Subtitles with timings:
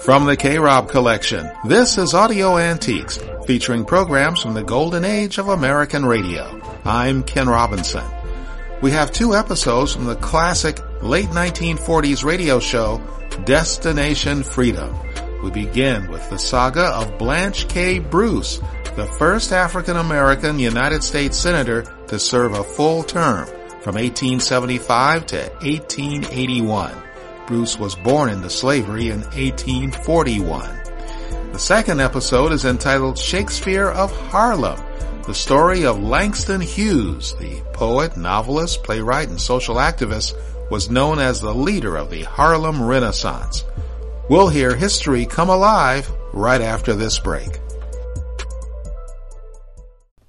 [0.00, 5.48] From the K-Rob collection, this is Audio Antiques, featuring programs from the golden age of
[5.48, 6.60] American radio.
[6.84, 8.04] I'm Ken Robinson.
[8.80, 13.02] We have two episodes from the classic late 1940s radio show,
[13.44, 14.94] Destination Freedom.
[15.42, 17.98] We begin with the saga of Blanche K.
[17.98, 18.60] Bruce,
[18.96, 23.46] the first African American United States Senator to serve a full term
[23.82, 26.94] from 1875 to 1881.
[27.46, 30.82] Bruce was born into slavery in 1841.
[31.52, 34.80] The second episode is entitled Shakespeare of Harlem,
[35.26, 40.34] the story of Langston Hughes, the poet, novelist, playwright, and social activist,
[40.70, 43.64] was known as the leader of the Harlem Renaissance.
[44.30, 47.60] We'll hear history come alive right after this break.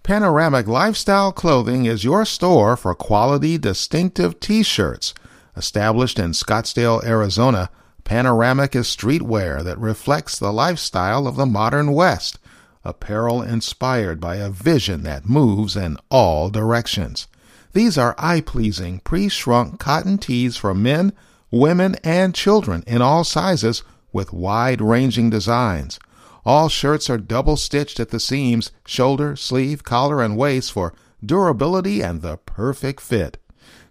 [0.07, 5.13] Panoramic Lifestyle Clothing is your store for quality, distinctive t-shirts.
[5.57, 7.69] Established in Scottsdale, Arizona,
[8.05, 12.39] Panoramic is streetwear that reflects the lifestyle of the modern West.
[12.85, 17.27] Apparel inspired by a vision that moves in all directions.
[17.73, 21.11] These are eye-pleasing, pre-shrunk cotton tees for men,
[21.51, 25.99] women, and children in all sizes with wide-ranging designs.
[26.47, 32.01] All shirts are double stitched at the seams, shoulder, sleeve, collar, and waist for durability
[32.01, 33.37] and the perfect fit.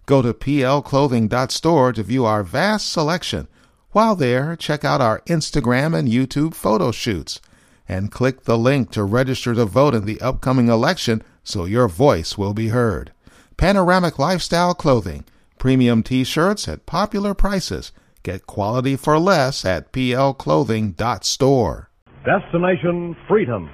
[0.07, 3.47] Go to plclothing.store to view our vast selection.
[3.91, 7.39] While there, check out our Instagram and YouTube photo shoots.
[7.87, 12.39] And click the link to register to vote in the upcoming election so your voice
[12.39, 13.11] will be heard.
[13.57, 15.25] Panoramic Lifestyle Clothing.
[15.59, 17.91] Premium t-shirts at popular prices.
[18.23, 21.86] Get quality for less at plclothing.store.
[22.27, 23.69] Destination Freedom.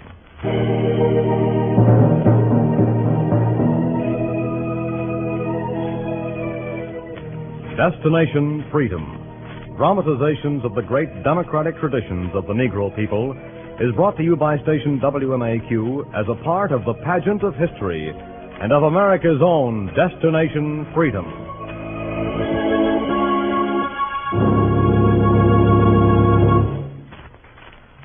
[7.75, 9.01] Destination Freedom.
[9.75, 13.31] Dramatizations of the great democratic traditions of the Negro people
[13.81, 18.13] is brought to you by station WMAQ as a part of the pageant of history
[18.61, 21.52] and of America's own Destination Freedom.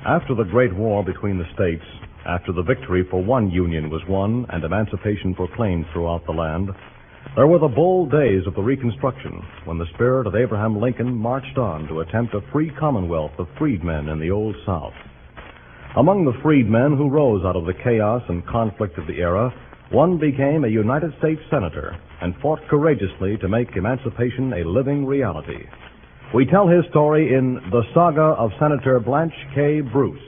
[0.09, 1.85] After the Great War between the states,
[2.25, 6.71] after the victory for one union was won and emancipation proclaimed throughout the land,
[7.35, 11.59] there were the bold days of the Reconstruction when the spirit of Abraham Lincoln marched
[11.59, 14.95] on to attempt a free commonwealth of freedmen in the Old South.
[15.95, 19.53] Among the freedmen who rose out of the chaos and conflict of the era,
[19.91, 25.67] one became a United States Senator and fought courageously to make emancipation a living reality.
[26.31, 29.81] We tell his story in The Saga of Senator Blanche K.
[29.81, 30.21] Bruce.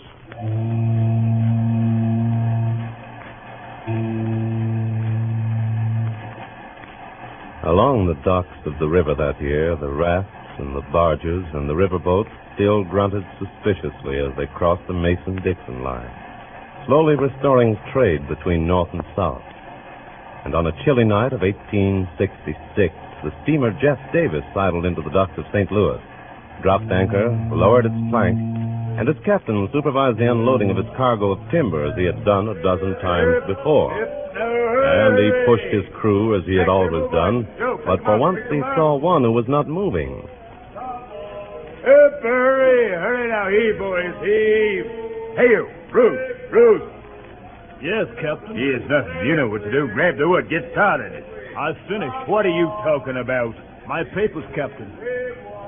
[7.61, 11.77] Along the docks of the river that year, the rafts and the barges and the
[11.77, 16.09] riverboats still grunted suspiciously as they crossed the Mason-Dixon line,
[16.87, 19.45] slowly restoring trade between North and South.
[20.45, 22.89] And on a chilly night of 1866,
[23.23, 25.71] the steamer Jeff Davis sidled into the docks of St.
[25.71, 26.01] Louis,
[26.61, 28.37] dropped anchor, lowered its plank,
[28.97, 32.49] and its captain supervised the unloading of his cargo of timber as he had done
[32.49, 33.93] a dozen times before.
[33.93, 37.47] And he pushed his crew as he had always done,
[37.85, 40.27] but for once he saw one who was not moving.
[41.81, 42.93] Up, hurry!
[42.93, 44.85] Hurry now, heave, boys, heave!
[45.37, 46.85] Hey, you, Bruce, Bruce!
[47.81, 48.53] Yes, Captain.
[48.53, 49.25] Here's nothing.
[49.25, 49.89] You know what to do.
[49.93, 51.25] Grab the wood, get started.
[51.61, 52.25] I've finished.
[52.25, 53.53] What are you talking about?
[53.87, 54.89] My papers, Captain.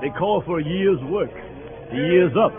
[0.02, 1.30] They call for a year's work.
[1.30, 2.50] The year's up.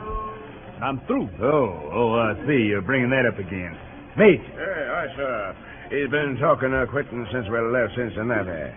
[0.79, 1.28] Aye'm through.
[1.44, 2.72] Oh, oh, I see.
[2.72, 3.75] You're bringing that up again.
[4.16, 4.40] Mate.
[4.40, 5.56] Hey, I sir.
[5.91, 8.72] He's been talking of quitting since we left Cincinnati.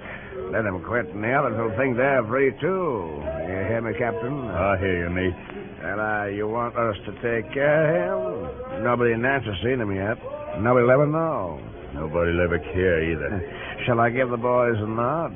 [0.51, 3.23] Let him quit, and the others will think they're free, too.
[3.47, 4.43] You hear me, Captain?
[4.51, 5.39] I hear you, mate.
[5.87, 8.83] Well, uh, you want us to take care of him?
[8.83, 10.19] Nobody in Nancy's seen him yet.
[10.59, 11.63] Nobody'll ever know.
[11.95, 13.55] Nobody'll ever care either.
[13.89, 15.33] Shall I give the boys a nod?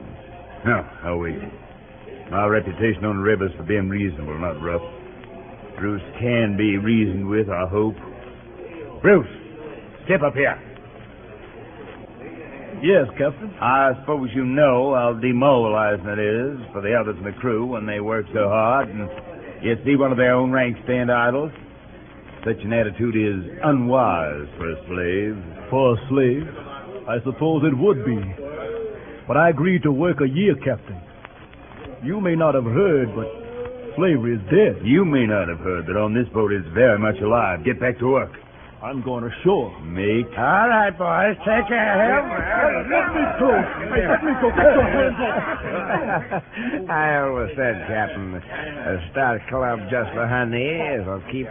[0.67, 1.41] No, I'll wait.
[2.31, 4.83] My reputation on the river's for being reasonable, not rough.
[5.79, 7.97] Bruce can be reasoned with, I hope.
[9.01, 9.27] Bruce,
[10.05, 10.53] step up here.
[12.85, 13.57] Yes, Captain.
[13.59, 17.87] I suppose you know how demoralizing it is for the others in the crew when
[17.87, 19.09] they work so hard and
[19.65, 21.51] yet see one of their own rank stand idle.
[22.45, 25.41] Such an attitude is unwise for a slave.
[25.71, 26.45] For a slave?
[27.09, 28.42] I suppose it would be.
[29.33, 31.01] But I agreed to work a year, Captain.
[32.05, 33.25] You may not have heard, but
[33.97, 34.85] slavery is dead.
[34.85, 37.65] You may not have heard, but on this boat it's very much alive.
[37.65, 38.29] Get back to work.
[38.83, 39.73] I'm going ashore.
[39.89, 40.29] Meek.
[40.37, 42.93] All right, boys, take care of him.
[42.93, 43.57] Let me go.
[43.89, 44.53] Hey, let me go.
[44.53, 46.45] Get your hands off.
[46.93, 51.49] I always said, Captain, a start club just behind the ears will keep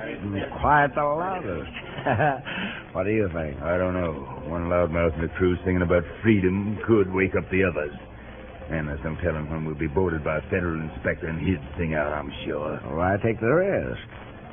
[0.62, 1.91] quiet the loudest.
[2.94, 3.62] what do you think?
[3.62, 4.14] I don't know.
[4.50, 7.94] One loudmouth in the crew singing about freedom could wake up the others.
[8.70, 11.94] And there's no telling when we'll be boarded by a federal inspector and he'd sing
[11.94, 12.78] out, I'm sure.
[12.96, 14.00] Why take the risk?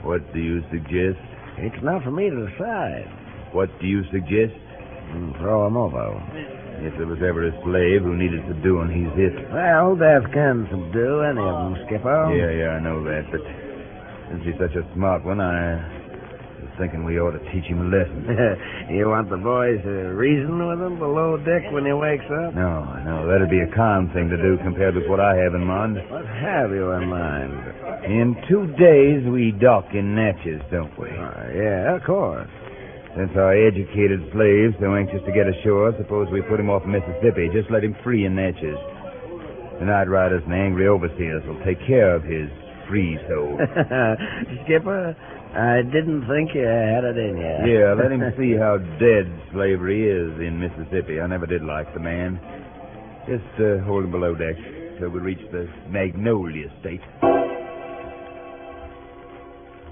[0.02, 1.18] What do you suggest?
[1.58, 3.06] It's not for me to decide.
[3.52, 4.54] What do you suggest?
[5.14, 6.14] Mm, Throw him over.
[6.84, 9.34] If there was ever a slave who needed to do subduing, he's it.
[9.50, 12.30] Well, death can subdue any of them, Skipper.
[12.30, 13.42] Yeah, yeah, I know that, but
[14.30, 15.78] since he's such a smart one, I
[16.78, 18.24] thinking we ought to teach him a lesson.
[18.94, 22.54] you want the boys to reason with him below deck when he wakes up?
[22.54, 25.66] No, no, that'd be a calm thing to do compared with what I have in
[25.66, 25.98] mind.
[26.08, 27.52] What have you in mind?
[28.06, 31.10] In two days, we dock in Natchez, don't we?
[31.10, 32.48] Uh, yeah, of course.
[33.18, 37.50] Since our educated slave's so anxious to get ashore, suppose we put him off Mississippi.
[37.52, 38.78] Just let him free in Natchez.
[39.80, 42.46] The night riders and the angry overseers will take care of his
[42.88, 43.58] free soul.
[44.64, 45.16] Skipper,
[45.58, 47.82] I didn't think you had it in you.
[47.82, 51.20] yeah, let him see how dead slavery is in Mississippi.
[51.20, 52.38] I never did like the man.
[53.26, 54.54] Just uh, hold him below deck
[55.00, 57.02] till we reach the Magnolia State.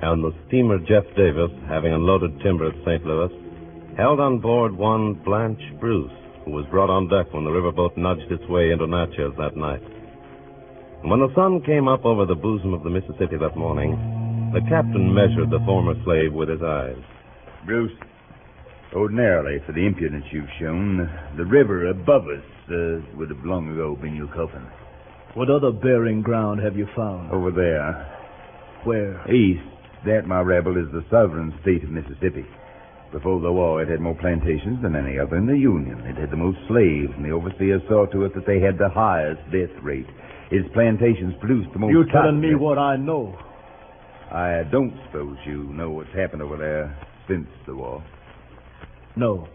[0.02, 3.04] And the steamer Jeff Davis, having unloaded timber at St.
[3.04, 3.34] Louis,
[3.96, 6.14] held on board one Blanche Bruce,
[6.44, 9.82] who was brought on deck when the riverboat nudged its way into Natchez that night.
[11.02, 14.60] And when the sun came up over the bosom of the Mississippi that morning, the
[14.68, 17.02] captain measured the former slave with his eyes.
[17.64, 17.92] Bruce,
[18.94, 23.96] ordinarily, for the impudence you've shown, the river above us uh, would have long ago
[23.96, 24.66] been your coffin.
[25.34, 27.30] What other bearing ground have you found?
[27.30, 27.92] Over there,
[28.84, 29.20] Where?
[29.30, 29.62] east,
[30.06, 32.46] that, my rebel, is the sovereign state of Mississippi.
[33.12, 36.00] Before the war, it had more plantations than any other in the Union.
[36.06, 38.88] It had the most slaves, and the overseers saw to it that they had the
[38.88, 40.06] highest death rate.
[40.50, 41.92] Its plantations produced the most.
[41.92, 43.36] You're telling me what I know.
[44.30, 46.96] I don't suppose you know what's happened over there
[47.28, 48.04] since the war.
[49.16, 49.48] No.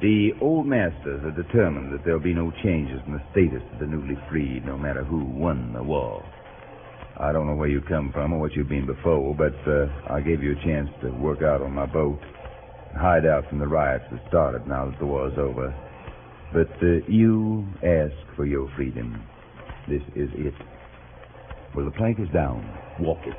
[0.00, 3.86] The old masters are determined that there'll be no changes in the status of the
[3.86, 6.24] newly freed, no matter who won the war.
[7.18, 10.20] I don't know where you come from or what you've been before, but uh, I
[10.20, 12.20] gave you a chance to work out on my boat,
[12.96, 15.74] hide out from the riots that started now that the war's over.
[16.52, 19.22] But uh, you ask for your freedom.
[19.86, 20.54] This is it.
[21.74, 22.66] Well, the plank is down.
[22.98, 23.36] Walk it.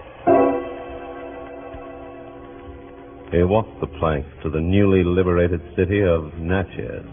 [3.31, 7.05] He walked the plank to the newly liberated city of Natchez.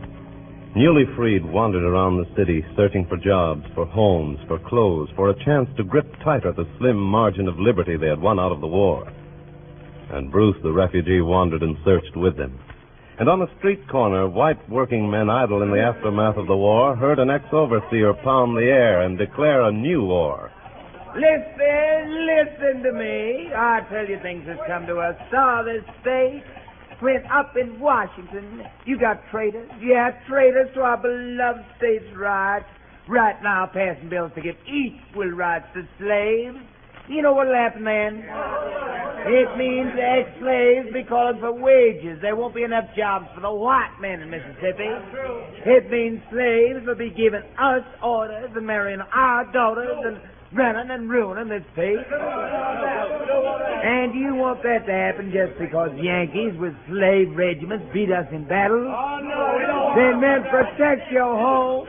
[0.76, 5.44] Newly freed wandered around the city searching for jobs, for homes, for clothes, for a
[5.44, 8.66] chance to grip tighter the slim margin of liberty they had won out of the
[8.66, 9.10] war.
[10.10, 12.58] And Bruce, the refugee, wandered and searched with them.
[13.18, 16.94] And on a street corner, white working men idle in the aftermath of the war
[16.94, 20.52] heard an ex-overseer pound the air and declare a new war.
[21.14, 23.50] Listen, listen to me.
[23.54, 25.16] I tell you things has come to a
[25.64, 26.44] this state.
[27.00, 29.70] When up in Washington, you got traitors.
[29.80, 32.66] Yeah, traitors to our beloved state's rights.
[33.08, 36.58] Right now, passing bills to give equal rights to slaves.
[37.08, 38.22] You know what'll happen then?
[39.24, 42.18] It means ex-slaves be calling for wages.
[42.20, 44.92] There won't be enough jobs for the white men in Mississippi.
[45.64, 50.20] It means slaves will be giving us orders and marrying our daughters and
[50.52, 51.98] running and ruining this state.
[53.78, 58.44] And you want that to happen just because Yankees with slave regiments beat us in
[58.48, 58.84] battle?
[59.96, 61.86] Then men protect your home.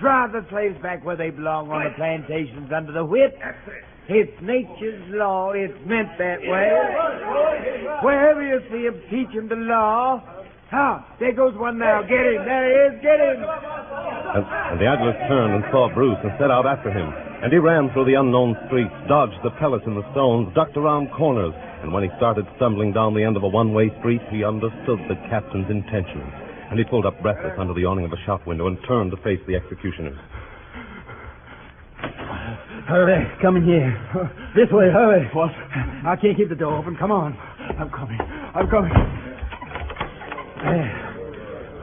[0.00, 3.36] Drive the slaves back where they belong on the plantations under the whip.
[4.08, 5.52] It's nature's law.
[5.52, 6.72] It's meant that way.
[8.02, 10.22] Wherever you see 'em teach 'em the law.
[10.72, 12.02] Ah, there goes one now.
[12.02, 12.44] Get him.
[12.44, 13.02] There he is.
[13.02, 13.44] Get him.
[13.44, 17.12] And, and the idlers turned and saw Bruce and set out after him.
[17.42, 21.08] And he ran through the unknown streets, dodged the pellets in the stones, ducked around
[21.16, 21.54] corners.
[21.80, 25.16] And when he started stumbling down the end of a one-way street, he understood the
[25.32, 26.28] captain's intentions.
[26.68, 29.16] And he pulled up breathless under the awning of a shop window and turned to
[29.24, 30.18] face the executioners.
[32.86, 33.96] Hurry, come in here.
[34.54, 35.24] This way, hurry.
[35.32, 35.50] What?
[36.04, 36.96] I can't keep the door open.
[36.96, 37.32] Come on.
[37.78, 38.18] I'm coming.
[38.20, 38.92] I'm coming.
[40.60, 40.92] There.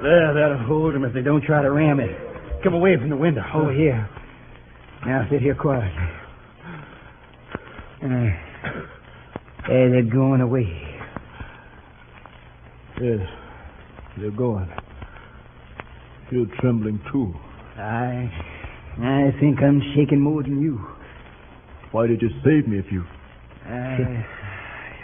[0.03, 2.13] There, that'll hold them if they don't try to ram it.
[2.63, 3.41] Come away from the window.
[3.55, 4.07] Over here.
[5.05, 5.89] Now sit here quietly.
[8.03, 8.07] Uh,
[9.67, 10.67] there, they're going away.
[13.01, 13.19] Yes,
[14.17, 14.69] they're going.
[16.31, 17.33] You're trembling too.
[17.77, 18.29] I,
[18.99, 20.79] I think I'm shaking more than you.
[21.91, 23.03] Why did you save me if you...
[23.65, 24.25] I,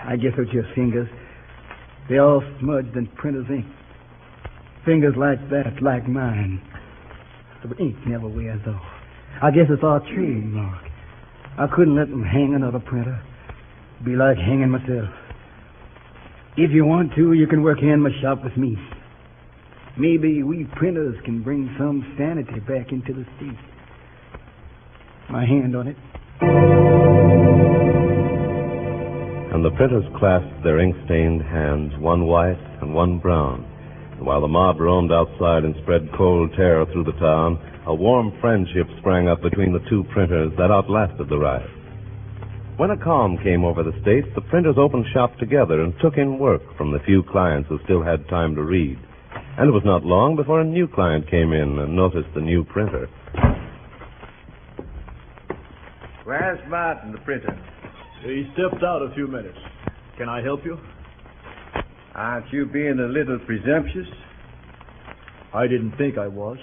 [0.05, 1.07] I guess it's your fingers.
[2.09, 3.65] They're all smudged in printer's ink.
[4.85, 6.62] Fingers like that, like mine.
[7.65, 8.92] But ink never wears off.
[9.41, 10.83] I guess it's our trademark.
[11.57, 13.21] I couldn't let them hang another printer.
[14.03, 15.09] Be like hanging myself.
[16.57, 18.77] If you want to, you can work here in my shop with me.
[19.97, 23.57] Maybe we printers can bring some sanity back into the state.
[25.29, 25.97] My hand on it.
[29.53, 33.65] And the printers clasped their ink-stained hands, one white and one brown.
[34.17, 38.32] And while the mob roamed outside and spread cold terror through the town, a warm
[38.39, 41.70] friendship sprang up between the two printers that outlasted the riot.
[42.77, 46.39] When a calm came over the state, the printers opened shop together and took in
[46.39, 48.98] work from the few clients who still had time to read.
[49.58, 52.63] And it was not long before a new client came in and noticed the new
[52.63, 53.08] printer.
[56.24, 57.53] Where's Martin, the printer?
[58.24, 59.58] He stepped out a few minutes.
[60.17, 60.79] Can I help you?
[62.15, 64.08] Aren't you being a little presumptuous?
[65.53, 66.58] I didn't think I was.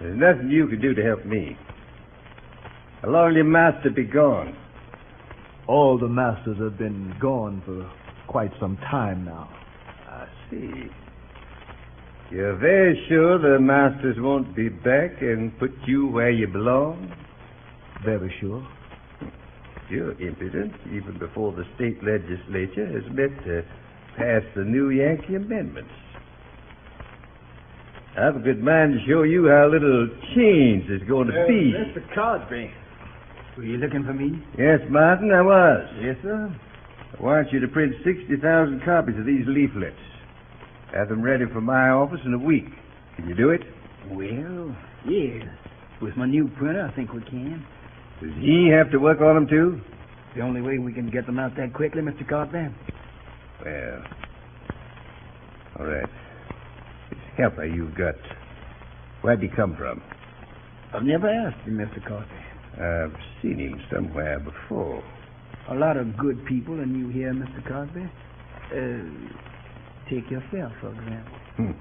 [0.00, 1.56] There's nothing you can do to help me.
[3.02, 4.56] How long will your master be gone?
[5.66, 7.90] All the masters have been gone for
[8.26, 9.48] quite some time now.
[10.08, 10.90] I see.
[12.30, 17.12] You're very sure the masters won't be back and put you where you belong?
[18.04, 18.66] Very sure.
[19.90, 23.64] You're impudent, even before the state legislature has met to
[24.18, 25.90] pass the new Yankee amendments.
[28.18, 31.72] I've a good mind to show you how little change there's going to uh, be.
[31.72, 32.02] Mr.
[32.14, 32.70] Cosby.
[33.56, 34.42] Were you looking for me?
[34.58, 35.86] Yes, Martin, I was.
[36.02, 36.50] Yes, sir.
[37.16, 39.96] I want you to print 60,000 copies of these leaflets.
[40.94, 42.66] Have them ready for my office in a week.
[43.16, 43.60] Can you do it?
[44.10, 44.74] Well,
[45.06, 45.46] yes.
[46.02, 47.64] With my new printer, I think we can.
[48.20, 49.80] Does he have to work on them, too?
[50.34, 52.28] The only way we can get them out that quickly, Mr.
[52.28, 52.74] Cosby.
[53.64, 54.02] Well,
[55.78, 56.08] all right.
[57.10, 58.14] This helper you've got,
[59.22, 60.02] where'd he come from?
[60.94, 62.04] I've never asked him, Mr.
[62.06, 62.82] Cosby.
[62.82, 65.02] I've seen him somewhere before.
[65.70, 67.66] A lot of good people are new here, Mr.
[67.66, 68.08] Cosby.
[68.70, 69.30] Uh,
[70.08, 71.38] take yourself, for example.
[71.56, 71.72] Hmm.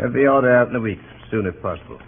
[0.00, 1.00] Have the order out in a week,
[1.30, 1.98] soon as possible.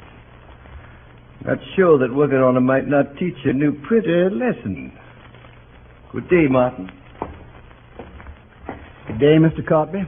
[1.44, 4.92] Not sure that working on him might not teach a new printer a lesson.
[6.12, 6.90] Good day, Martin.
[9.08, 9.66] Good day, Mr.
[9.66, 9.98] Cosby.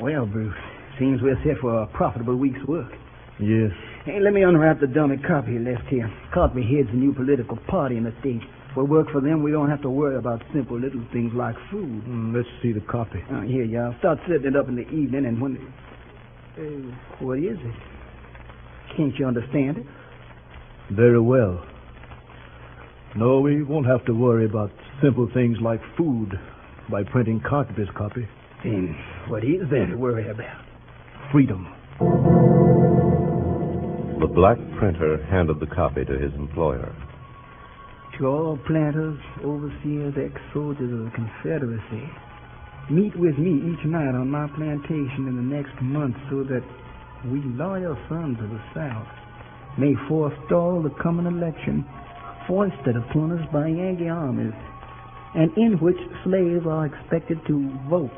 [0.00, 0.54] Well, Bruce,
[0.98, 2.90] seems we're set for a profitable week's work.
[3.38, 3.70] Yes.
[4.06, 6.10] Hey, let me unwrap the dummy copy you left here.
[6.32, 8.40] Cosby heads a new political party in the state.
[8.70, 11.54] If we work for them, we don't have to worry about simple little things like
[11.70, 12.02] food.
[12.04, 13.22] Mm, let's see the copy.
[13.30, 13.94] Uh, here you are.
[13.98, 15.56] Start setting it up in the evening, and when...
[16.56, 18.96] Uh, what is it?
[18.96, 19.86] Can't you understand it?
[20.90, 21.62] Very well.
[23.16, 24.70] No, we won't have to worry about
[25.02, 26.38] simple things like food
[26.88, 28.28] by printing Cosby's copy.
[28.62, 28.70] Hmm.
[28.70, 28.96] Then
[29.28, 30.64] what is there to worry about?
[31.32, 31.66] Freedom.
[34.20, 36.94] The black printer handed the copy to his employer.
[38.18, 42.08] To all planters, overseers, ex-soldiers of the Confederacy,
[42.90, 46.62] meet with me each night on my plantation in the next month so that
[47.26, 49.08] we loyal sons of the South
[49.78, 51.84] may forestall the coming election
[52.50, 54.52] foisted upon us by Yankee armies
[55.36, 58.10] and in which slaves are expected to vote.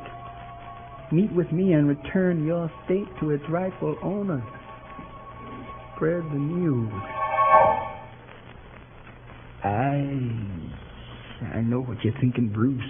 [1.12, 4.43] Meet with me and return your state to its rightful owner.
[5.95, 6.91] Spread the news.
[9.62, 10.01] I
[11.55, 12.81] I know what you're thinking, Bruce.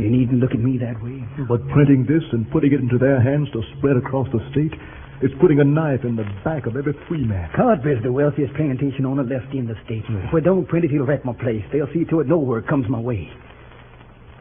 [0.00, 1.22] You needn't look at me that way.
[1.48, 4.74] But printing this and putting it into their hands to spread across the state
[5.22, 7.50] is putting a knife in the back of every free man.
[7.56, 10.04] Codber's the wealthiest plantation owner left in the state.
[10.08, 11.64] If we don't print it, he'll wreck my place.
[11.72, 13.30] They'll see to it no word comes my way.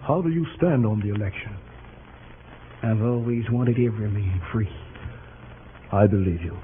[0.01, 1.55] How do you stand on the election?
[2.83, 4.69] I've always wanted every man free.
[5.91, 6.57] I believe you.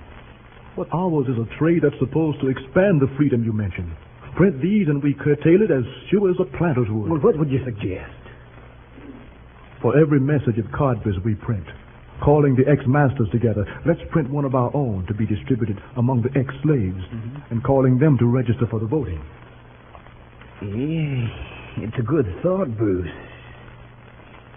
[0.75, 3.91] But ours is a trade that's supposed to expand the freedom you mentioned.
[4.35, 7.09] Print these and we curtail it as sure as a planter's would.
[7.09, 8.11] Well, what would you suggest?
[9.81, 11.65] For every message of Codber's we print,
[12.21, 16.29] calling the ex-masters together, let's print one of our own to be distributed among the
[16.37, 17.51] ex-slaves mm-hmm.
[17.51, 19.21] and calling them to register for the voting.
[20.61, 23.09] Yeah, it's a good thought, Bruce.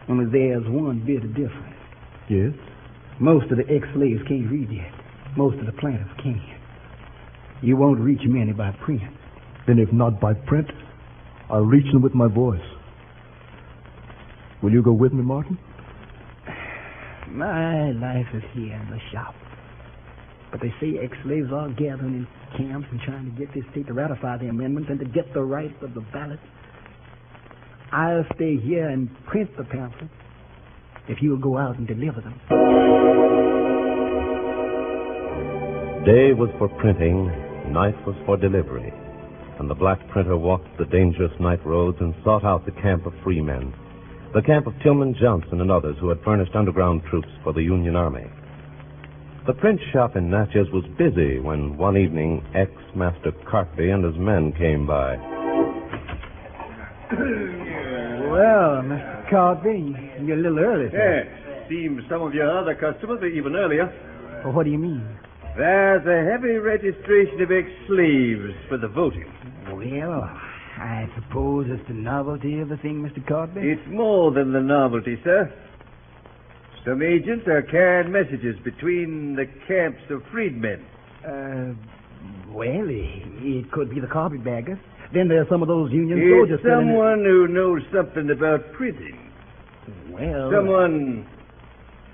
[0.08, 1.76] Only there's one bit of difference.
[2.28, 2.52] Yes?
[3.18, 4.92] Most of the ex-slaves can't read yet.
[5.36, 6.40] Most of the planters can't.
[7.62, 9.02] You won't reach many by print.
[9.66, 10.68] Then if not by print,
[11.48, 12.60] I'll reach them with my voice.
[14.62, 15.58] Will you go with me, Martin?
[17.34, 19.34] My life is here in the shop.
[20.52, 23.92] But they say ex-slaves are gathering in camps and trying to get this state to
[23.92, 26.38] ratify the amendments and to get the right of the ballot.
[27.90, 30.14] I'll stay here and print the pamphlets
[31.08, 32.38] if you'll go out and deliver them.
[36.06, 37.26] Day was for printing,
[37.72, 38.92] night was for delivery.
[39.58, 43.12] And the black printer walked the dangerous night roads and sought out the camp of
[43.24, 43.74] free men,
[44.34, 47.94] the camp of Tillman Johnson and others who had furnished underground troops for the Union
[47.94, 48.26] Army.
[49.46, 54.52] The print shop in Natchez was busy when one evening ex-master Cartby and his men
[54.52, 55.16] came by.
[58.34, 59.30] Well, Mr.
[59.30, 60.90] Cartby, you're a little early.
[60.90, 61.22] sir.
[61.22, 61.68] Yes.
[61.68, 63.86] Seems some of your other customers are even earlier.
[64.42, 65.06] Well, what do you mean?
[65.56, 69.30] There's a heavy registration of ex-slaves for the voting.
[69.70, 70.28] Well,
[70.76, 73.24] I suppose it's the novelty of the thing, Mr.
[73.28, 73.62] Cartby.
[73.62, 75.52] It's more than the novelty, sir.
[76.84, 80.84] Some agents are carrying messages between the camps of freedmen.
[81.24, 81.72] Uh,
[82.50, 84.78] well, it, could be the carpetbaggers.
[85.12, 86.60] Then there's some of those Union It's soldiers.
[86.62, 89.18] filling in- someone who knows something about printing.
[90.10, 91.26] Well, Someone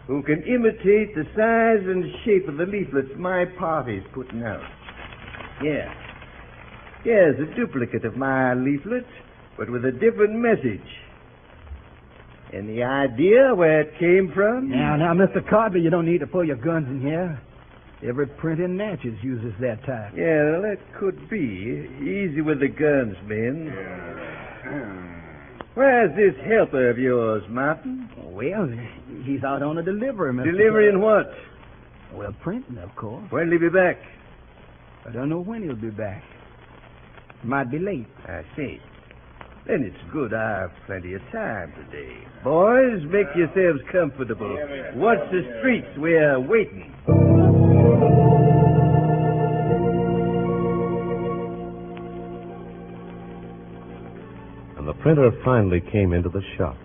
[0.07, 4.63] who can imitate the size and shape of the leaflets my party's putting out.
[5.63, 5.93] Yeah.
[7.05, 9.07] Here's a duplicate of my leaflet,
[9.57, 10.87] but with a different message.
[12.53, 14.71] Any idea where it came from?
[14.71, 15.41] Now, now, Mr.
[15.49, 17.41] Cartby, you don't need to pull your guns in here.
[18.07, 20.13] Every print in Natchez uses that type.
[20.17, 21.89] Yeah, well, that could be.
[22.01, 23.73] Easy with the guns, men.
[25.75, 28.09] Where's this helper of yours, Martin?
[28.19, 28.69] Well,
[29.25, 30.45] he's out on a delivery, Mr.
[30.45, 31.31] Delivering what?
[32.13, 33.25] Well, printing, of course.
[33.31, 33.99] When'll he be back?
[35.07, 36.25] I don't know when he'll be back.
[37.43, 38.07] Might be late.
[38.27, 38.79] I see.
[39.67, 42.17] Then it's good I have plenty of time today.
[42.45, 44.57] Boys, make yourselves comfortable.
[44.95, 45.87] Watch the streets.
[45.97, 46.95] We're waiting.
[54.77, 56.77] And the printer finally came into the shop.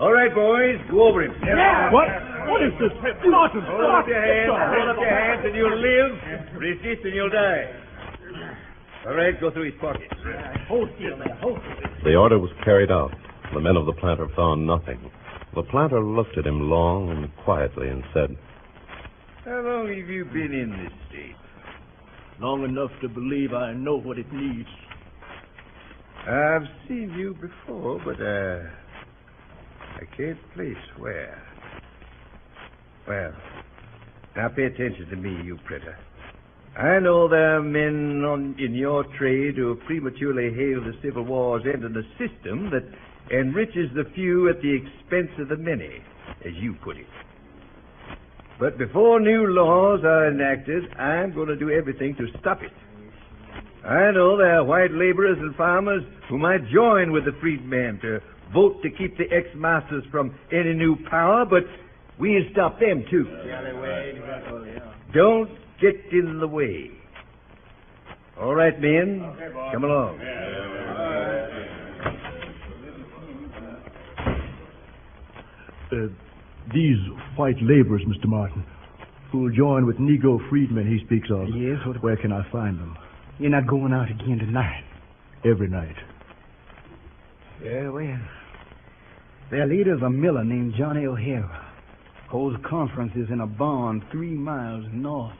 [0.00, 1.32] All right, boys, go over him.
[1.92, 2.08] What?
[2.48, 2.92] What is this?
[3.28, 3.60] Martin!
[3.62, 4.48] Hold up your hands.
[4.48, 6.12] Hold up your hands, and you'll live.
[6.56, 7.68] Resist, and you'll die.
[9.06, 10.12] All right, go through his pockets.
[10.68, 11.36] Hold still there.
[11.40, 11.90] Hold still.
[12.04, 13.12] The order was carried out.
[13.54, 14.98] The men of the planter found nothing.
[15.54, 18.36] The planter looked at him long and quietly and said,
[19.44, 21.36] How long have you been in this state?
[22.40, 24.68] Long enough to believe I know what it needs.
[26.26, 28.68] I've seen you before, but uh,
[29.96, 31.47] I can't place where.
[33.08, 33.32] Well,
[34.36, 35.96] now pay attention to me, you printer.
[36.76, 41.62] I know there are men on, in your trade who prematurely hailed the Civil War's
[41.64, 42.84] end in a system that
[43.34, 46.02] enriches the few at the expense of the many,
[46.44, 47.06] as you put it.
[48.60, 52.72] But before new laws are enacted, I'm going to do everything to stop it.
[53.86, 58.20] I know there are white laborers and farmers who might join with the freedmen to
[58.52, 61.64] vote to keep the ex-masters from any new power, but
[62.18, 63.24] we'll stop them too.
[65.14, 65.50] Don't
[65.80, 66.90] get in the way.
[68.40, 69.20] All right, men,
[69.72, 70.20] come along.
[75.90, 76.08] Uh,
[76.74, 76.98] these
[77.36, 78.26] white laborers, Mr.
[78.26, 78.64] Martin,
[79.32, 81.48] who will join with Negro freedmen he speaks of.
[81.54, 82.96] Yes, what- Where can I find them?
[83.38, 84.84] You're not going out again tonight.
[85.44, 85.96] Every night.
[87.62, 88.18] Yeah, well.
[89.50, 91.64] Their leader's a miller named Johnny O'Hara.
[92.28, 95.34] Holds conferences in a barn three miles north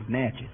[0.00, 0.48] of Natchez.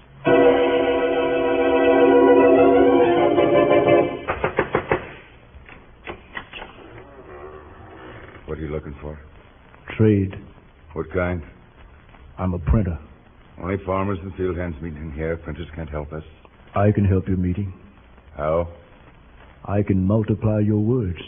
[8.47, 9.19] What are you looking for?
[9.97, 10.35] Trade.
[10.93, 11.43] What kind?
[12.37, 12.99] I'm a printer.
[13.63, 15.39] Only farmers and field hands meeting in here.
[15.39, 16.25] Printers can't help us.
[16.75, 17.73] I can help your meeting.
[18.37, 18.69] How?
[19.65, 21.21] I can multiply your words.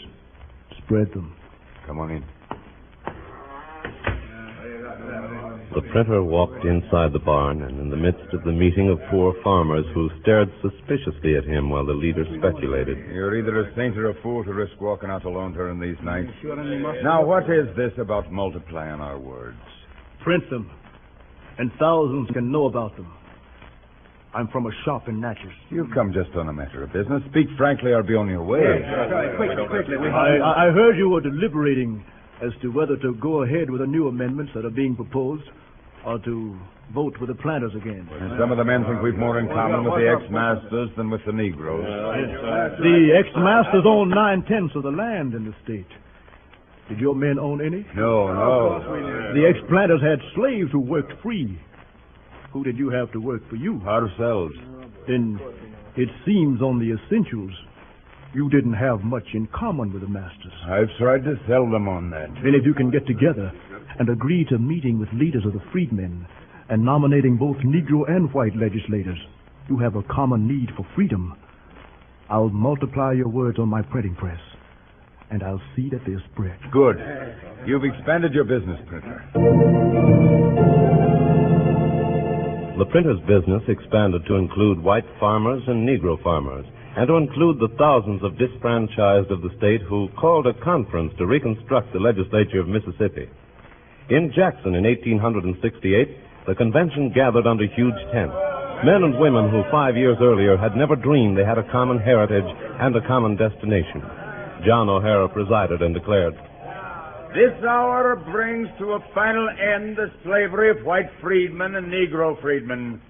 [0.85, 1.35] Spread them.
[1.87, 2.23] Come on in.
[5.73, 9.33] The printer walked inside the barn, and in the midst of the meeting of poor
[9.43, 12.97] farmers who stared suspiciously at him while the leader speculated.
[13.09, 16.29] You're either a saint or a fool to risk walking out alone during these nights.
[17.01, 19.57] Now, what is this about multiplying our words?
[20.23, 20.69] Print them.
[21.57, 23.11] And thousands can know about them.
[24.35, 25.53] I'm from a shop in Natchez.
[25.71, 27.23] You've come just on a matter of business.
[27.31, 28.61] Speak frankly or be on your way.
[29.37, 29.95] Quickly, quickly.
[29.97, 32.03] I, I I heard you were deliberating
[32.43, 35.43] as to whether to go ahead with the new amendments that are being proposed
[36.05, 36.57] or to
[36.93, 38.07] vote with the planters again.
[38.11, 41.21] And some of the men think we've more in common with the ex-masters than with
[41.25, 41.85] the Negroes.
[41.85, 45.87] The ex-masters own nine-tenths of the land in the state.
[46.89, 47.85] Did your men own any?
[47.95, 49.33] No, no.
[49.33, 51.57] The ex-planters had slaves who worked free.
[52.51, 53.81] Who did you have to work for you?
[53.87, 54.53] Ourselves.
[55.07, 55.39] Then
[55.95, 57.51] It seems on the essentials
[58.33, 60.53] you didn't have much in common with the masters.
[60.65, 62.29] I've tried to sell them on that.
[62.43, 63.51] Well, if you can get together
[63.99, 66.25] and agree to meeting with leaders of the freedmen
[66.69, 69.19] and nominating both Negro and white legislators,
[69.69, 71.35] you have a common need for freedom.
[72.29, 74.39] I'll multiply your words on my printing press,
[75.29, 76.57] and I'll see that they're spread.
[76.71, 76.97] Good.
[77.65, 79.23] You've expanded your business, printer.
[82.77, 86.65] The printer's business expanded to include white farmers and Negro farmers,
[86.97, 91.25] and to include the thousands of disfranchised of the state who called a conference to
[91.25, 93.29] reconstruct the legislature of Mississippi.
[94.09, 98.35] In Jackson in 1868, the convention gathered under huge tents.
[98.83, 102.43] Men and women who five years earlier had never dreamed they had a common heritage
[102.83, 104.03] and a common destination.
[104.67, 106.35] John O'Hara presided and declared,
[107.31, 113.01] This hour brings to a final end the slavery of white freedmen and Negro freedmen.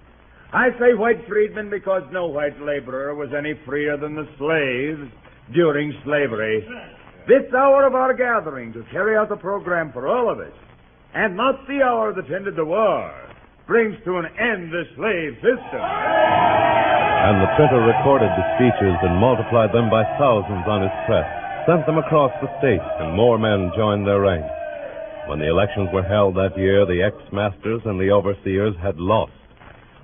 [0.52, 5.10] I say white freedmen because no white laborer was any freer than the slaves
[5.52, 6.64] during slavery.
[7.26, 10.52] This hour of our gathering to carry out the program for all of us,
[11.14, 13.10] and not the hour that ended the war,
[13.66, 15.80] brings to an end the slave system.
[17.24, 21.24] And the printer recorded the speeches and multiplied them by thousands on his press,
[21.64, 24.52] sent them across the state, and more men joined their ranks.
[25.26, 29.32] When the elections were held that year, the ex-masters and the overseers had lost.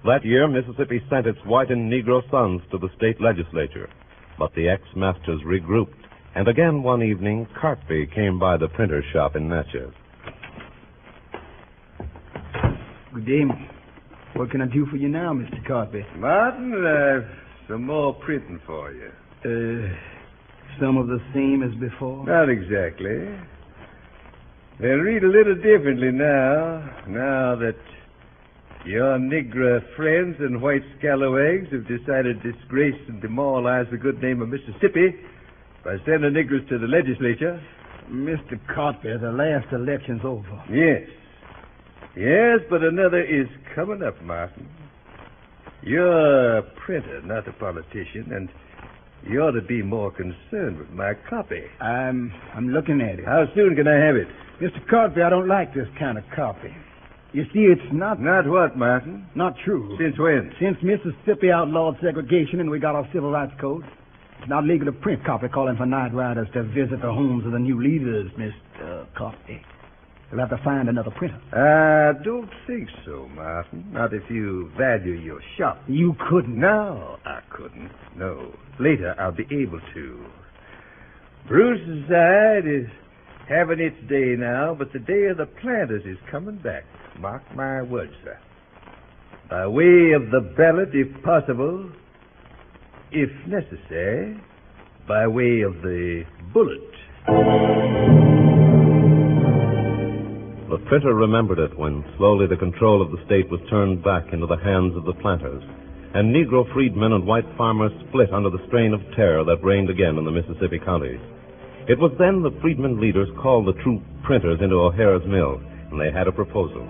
[0.07, 3.91] That year, Mississippi sent its white and Negro sons to the state legislature.
[4.39, 6.01] But the ex-masters regrouped,
[6.35, 9.93] and again one evening, Cartby came by the printer's shop in Natchez.
[13.15, 13.43] Good day.
[14.37, 15.67] What can I do for you now, Mr.
[15.67, 16.05] Cartby?
[16.17, 17.29] Martin, I've
[17.69, 19.11] some more printing for you.
[19.45, 22.25] Uh, some of the same as before?
[22.25, 23.35] Not exactly.
[24.81, 27.77] They'll read a little differently now, now that
[28.87, 34.41] your Negro friends and white scalawags have decided to disgrace and demoralize the good name
[34.41, 35.17] of Mississippi
[35.85, 37.61] by sending Negroes to the legislature.
[38.09, 38.59] Mr.
[38.75, 40.65] Cartby, the last election's over.
[40.71, 41.09] Yes.
[42.17, 44.69] Yes, but another is coming up, Martin.
[45.83, 48.49] You're a printer, not a politician, and
[49.29, 51.63] you ought to be more concerned with my copy.
[51.81, 53.25] I'm I'm looking at it.
[53.25, 54.29] How soon can I have it?
[54.61, 54.85] Mr.
[54.91, 56.75] Cartby, I don't like this kind of copy.
[57.33, 59.25] You see, it's not Not what, Martin?
[59.37, 59.97] not true.
[59.99, 60.53] Since when?
[60.61, 63.85] Since Mississippi outlawed segregation and we got our civil rights code,
[64.41, 67.53] it's not legal to print copy calling for night riders to visit the homes of
[67.53, 69.07] the new leaders, Mr.
[69.17, 69.61] Cartby.
[70.31, 71.41] You'll have to find another printer.
[71.53, 73.85] I don't think so, Martin.
[73.93, 75.83] Not if you value your shop.
[75.89, 76.59] You couldn't.
[76.59, 77.91] No, I couldn't.
[78.17, 78.55] No.
[78.79, 80.27] Later, I'll be able to.
[81.49, 82.87] Bruce's side is
[83.49, 86.85] having its day now, but the day of the planters is coming back.
[87.19, 88.39] Mark my words, sir.
[89.51, 91.91] By way of the ballot, if possible,
[93.11, 94.41] if necessary,
[95.09, 96.23] by way of the
[96.55, 98.30] bullet.
[100.71, 104.47] The printer remembered it when slowly the control of the state was turned back into
[104.47, 105.65] the hands of the planters,
[106.15, 110.15] and Negro freedmen and white farmers split under the strain of terror that reigned again
[110.17, 111.19] in the Mississippi counties.
[111.91, 115.59] It was then the freedmen leaders called the true printers into O'Hara's mill,
[115.91, 116.87] and they had a proposal.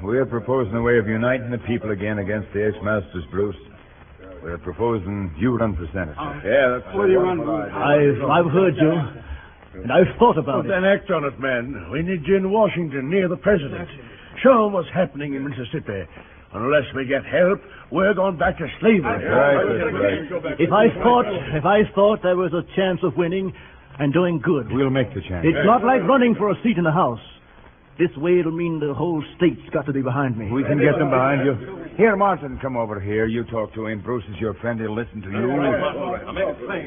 [0.00, 3.58] We're proposing a way of uniting the people again against the ex-masters, Bruce.
[4.44, 6.14] We're proposing you run for senator.
[6.46, 7.42] Yeah, that's what you want.
[7.42, 8.94] I've, I've heard you,
[9.82, 10.68] and I've thought about it.
[10.68, 11.90] Then act on it, man.
[11.92, 13.88] We need you in Washington, near the president.
[14.42, 16.04] Show him what's happening in Mississippi.
[16.52, 17.60] Unless we get help,
[17.90, 19.02] we're going back to slavery.
[19.24, 23.52] Right, If I thought, if I thought there was a chance of winning
[23.98, 25.44] and doing good, We'll make the chance.
[25.46, 27.20] it's not like running for a seat in the House.
[27.98, 30.50] This way it'll mean the whole state's got to be behind me.
[30.52, 31.86] We can get them behind you.
[31.96, 33.24] Here, Martin, come over here.
[33.26, 34.02] You talk to him.
[34.02, 34.78] Bruce is your friend.
[34.78, 35.48] He'll listen to you.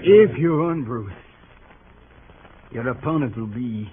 [0.03, 1.11] If you run, Bruce,
[2.71, 3.89] your opponent will be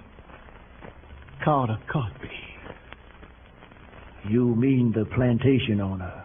[1.44, 2.30] Carter Cartby.
[4.28, 6.24] You mean the plantation owner?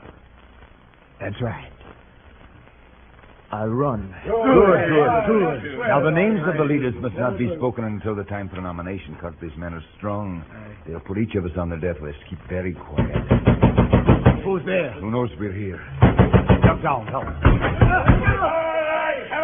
[1.20, 1.72] That's right.
[3.52, 4.16] I'll run.
[4.24, 5.80] Good, good, good.
[5.80, 9.14] Now, the names of the leaders must not be spoken until the time for nomination,
[9.16, 10.44] because these men are strong.
[10.88, 12.18] They'll put each of us on the death list.
[12.30, 13.12] Keep very quiet.
[14.46, 14.94] Who's there?
[14.94, 15.82] Who knows we're here?
[16.64, 17.26] Duck down, help.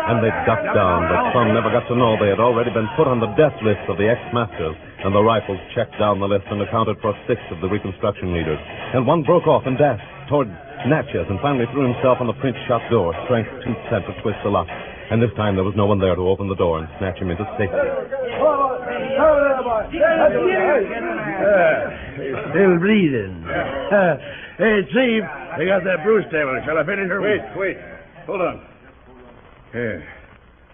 [0.08, 3.10] And they ducked down, but some never got to know they had already been put
[3.10, 6.62] on the death list of the ex-masters, and the rifles checked down the list and
[6.62, 8.62] accounted for six of the Reconstruction leaders.
[8.94, 10.48] And one broke off and dashed toward
[10.86, 14.38] Natchez and finally threw himself on the print shop door, strength too sad to twist
[14.44, 14.70] the lock.
[15.10, 17.32] And this time there was no one there to open the door and snatch him
[17.32, 17.80] into safety.
[22.52, 23.44] Still breathing.
[24.60, 25.24] hey, Chief,
[25.58, 26.60] They got that Bruce table.
[26.66, 27.22] Shall I finish her?
[27.22, 27.78] Wait, wait.
[28.28, 28.77] Hold on.
[29.72, 30.08] Here.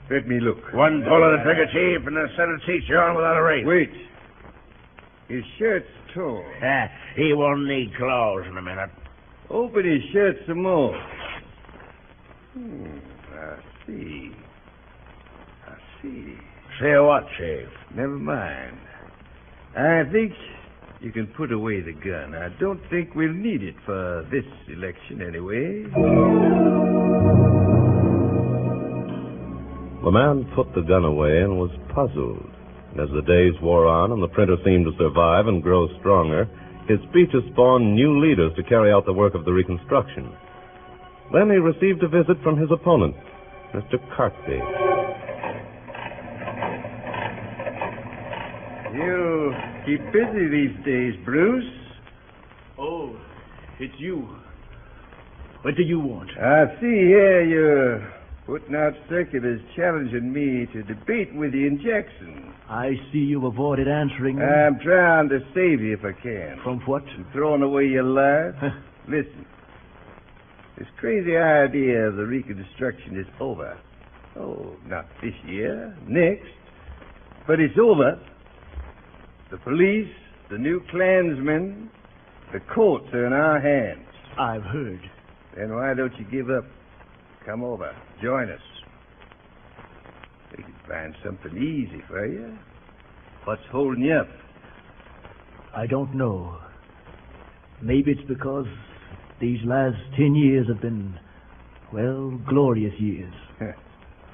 [0.10, 0.58] Let me look.
[0.73, 3.65] One pull of the trigger, Chief, and the center seat's you on without a race.
[3.65, 3.89] Wait.
[5.29, 6.45] His shirt's torn.
[6.62, 8.89] Ah, he won't need claws in a minute.
[9.49, 10.93] Open his shirt some more.
[12.53, 12.97] Hmm,
[13.34, 13.56] I
[13.88, 14.32] see.
[15.65, 16.36] I see.
[16.82, 17.67] Say what, Chief?
[17.95, 18.77] Never mind.
[19.75, 20.34] I think
[21.01, 22.36] you can put away the gun.
[22.36, 25.84] I don't think we'll need it for this election anyway.
[30.04, 32.52] The man put the gun away and was puzzled.
[33.00, 36.44] As the days wore on and the printer seemed to survive and grow stronger,
[36.89, 40.30] his speeches spawned new leaders to carry out the work of the Reconstruction.
[41.32, 43.16] Then he received a visit from his opponent,
[43.74, 43.96] Mr.
[44.12, 44.60] Cartby.
[48.94, 51.63] You keep busy these days, Bruce.
[52.78, 53.16] Oh,
[53.80, 54.28] it's you.
[55.62, 56.30] What do you want?
[56.38, 62.53] I see here you're putting out circulars challenging me to debate with you in Jackson.
[62.69, 64.43] I see you avoided answering me.
[64.43, 66.60] I'm trying to save you if I can.
[66.63, 67.03] From what?
[67.03, 68.56] From throwing away your life.
[69.08, 69.45] Listen.
[70.77, 73.77] This crazy idea of the Reconstruction is over.
[74.36, 76.49] Oh, not this year, next.
[77.45, 78.19] But it's over.
[79.51, 80.12] The police,
[80.49, 81.91] the new Klansmen,
[82.51, 84.08] the courts are in our hands.
[84.39, 85.01] I've heard.
[85.56, 86.65] Then why don't you give up?
[87.45, 87.93] Come over.
[88.21, 88.62] Join us.
[90.58, 92.58] We can find something easy for you.
[93.43, 94.27] What's holding you up?
[95.75, 96.58] I don't know.
[97.82, 98.67] Maybe it's because
[99.41, 101.19] these last ten years have been,
[101.91, 103.34] well, glorious years.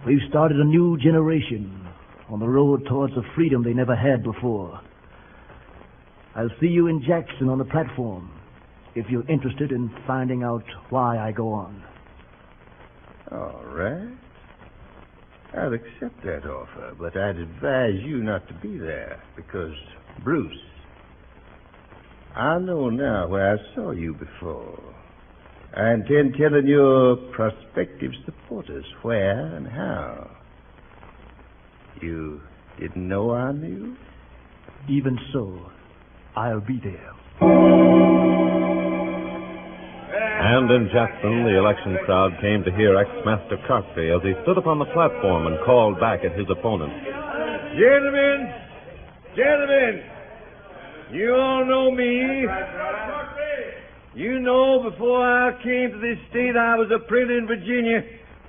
[0.06, 1.88] We've started a new generation
[2.30, 4.80] on the road towards a freedom they never had before.
[6.36, 8.32] I'll see you in Jackson on the platform
[8.94, 11.84] if you're interested in finding out why I go on.
[13.32, 14.18] All right.
[15.58, 19.74] I'll accept that offer, but I'd advise you not to be there because,
[20.24, 20.62] Bruce,
[22.36, 24.96] I know now where I saw you before.
[25.76, 30.32] I intend telling your prospective supporters where and how.
[32.02, 32.42] You
[32.80, 33.96] didn't know I knew?
[34.88, 35.72] Even so,
[36.36, 38.59] I'll be there.
[40.40, 44.80] And in Jackson, the election crowd came to hear ex-master Cartby as he stood upon
[44.80, 46.94] the platform and called back at his opponent.
[47.76, 48.48] Gentlemen,
[49.36, 50.02] gentlemen,
[51.12, 52.48] you all know me.
[54.16, 58.00] You know before I came to this state I was a printer in Virginia.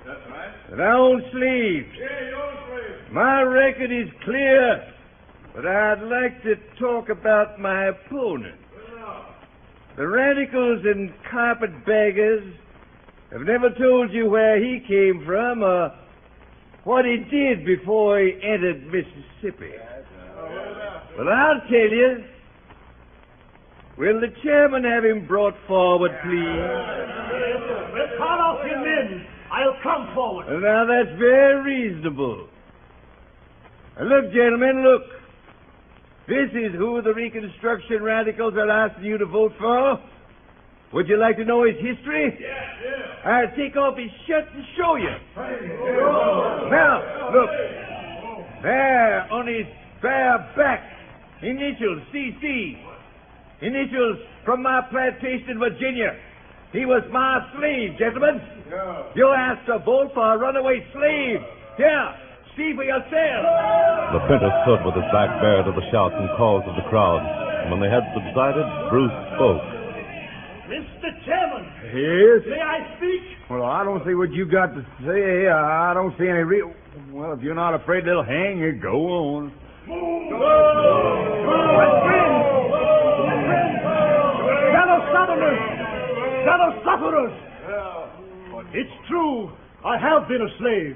[0.07, 0.71] That's right.
[0.71, 1.91] That I owned slaves.
[1.99, 3.11] Yeah, you own slaves.
[3.11, 4.93] My record is clear,
[5.53, 8.60] but I'd like to talk about my opponent.
[9.97, 12.43] The radicals and carpetbaggers
[13.31, 15.91] have never told you where he came from or
[16.83, 19.71] what he did before he entered Mississippi.
[21.17, 22.23] Well, I'll tell you.
[23.97, 26.41] Will the chairman have him brought forward, please?
[27.93, 29.27] Well, call off your men.
[29.51, 30.47] I'll come forward.
[30.61, 32.47] Now, that's very reasonable.
[33.99, 35.20] Now, look, gentlemen, look.
[36.27, 39.99] This is who the Reconstruction radicals are asking you to vote for.
[40.93, 42.37] Would you like to know his history?
[42.39, 42.47] Yeah,
[42.83, 43.31] yeah.
[43.31, 45.15] I'll take off his shirt and show you.
[46.69, 47.49] Now, look.
[48.61, 49.65] There, on his
[50.01, 50.83] bare back,
[51.41, 52.77] initials CC.
[53.61, 56.15] Initials from my plantation in Virginia.
[56.71, 58.41] He was my slave, gentlemen.
[59.15, 61.41] You asked to vote for a runaway slave.
[61.77, 62.15] Here,
[62.57, 63.43] see for yourself.
[64.13, 67.21] The printer stood with his back bare to the shouts and calls of the crowd.
[67.63, 69.63] And when they had subsided, Bruce spoke.
[70.71, 71.09] Mr.
[71.25, 72.41] Chairman, Yes?
[72.47, 73.21] may I speak?
[73.49, 75.47] Well, I don't see what you got to say.
[75.47, 76.71] I don't see any real.
[77.11, 78.95] Well, if you're not afraid they'll hang you, go
[79.35, 79.51] on.
[84.75, 85.61] Fellow Southerners,
[86.45, 87.33] fellow sufferers,
[88.73, 89.51] it's true,
[89.85, 90.95] I have been a slave.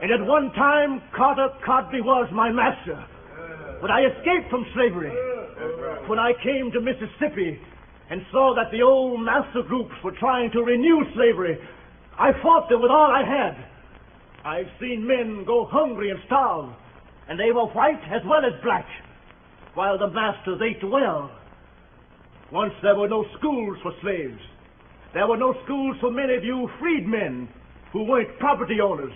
[0.00, 3.04] And at one time, Carter Codby was my master.
[3.80, 5.10] But I escaped from slavery.
[6.06, 7.58] When I came to Mississippi
[8.10, 11.58] and saw that the old master groups were trying to renew slavery,
[12.18, 13.64] I fought them with all I had.
[14.44, 16.72] I've seen men go hungry and starve,
[17.28, 18.86] and they were white as well as black,
[19.74, 21.30] while the masters ate well.
[22.52, 24.40] Once there were no schools for slaves.
[25.12, 27.48] There were no schools for many of you freedmen
[27.92, 29.12] who weren't property owners.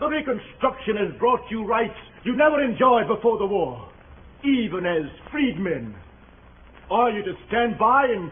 [0.00, 3.88] The Reconstruction has brought you rights you never enjoyed before the war,
[4.42, 5.94] even as freedmen.
[6.90, 8.30] Are you to stand by and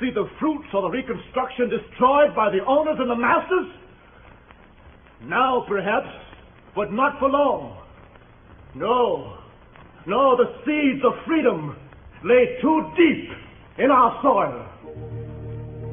[0.00, 3.66] see the fruits of the Reconstruction destroyed by the owners and the masters?
[5.24, 6.08] Now, perhaps,
[6.74, 7.78] but not for long.
[8.74, 9.38] No,
[10.06, 11.76] no, the seeds of freedom
[12.24, 13.30] lay too deep
[13.78, 14.66] in our soil.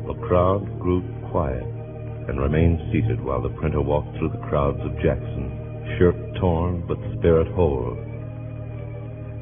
[0.08, 1.79] The crowd grew quiet
[2.30, 5.50] and remained seated while the printer walked through the crowds of Jackson,
[5.98, 7.98] shirt torn but spirit whole.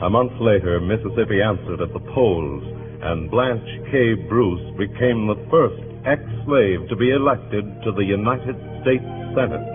[0.02, 2.63] A month later, Mississippi answered at the polls,
[3.04, 4.13] and Blanche K.
[4.30, 9.04] Bruce became the first ex-slave to be elected to the United States
[9.36, 9.67] Senate.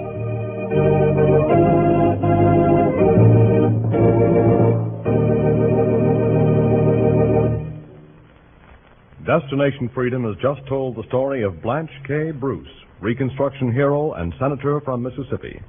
[9.27, 12.33] Destination Freedom has just told the story of Blanche K.
[12.33, 12.67] Bruce,
[13.03, 15.61] Reconstruction hero and senator from Mississippi.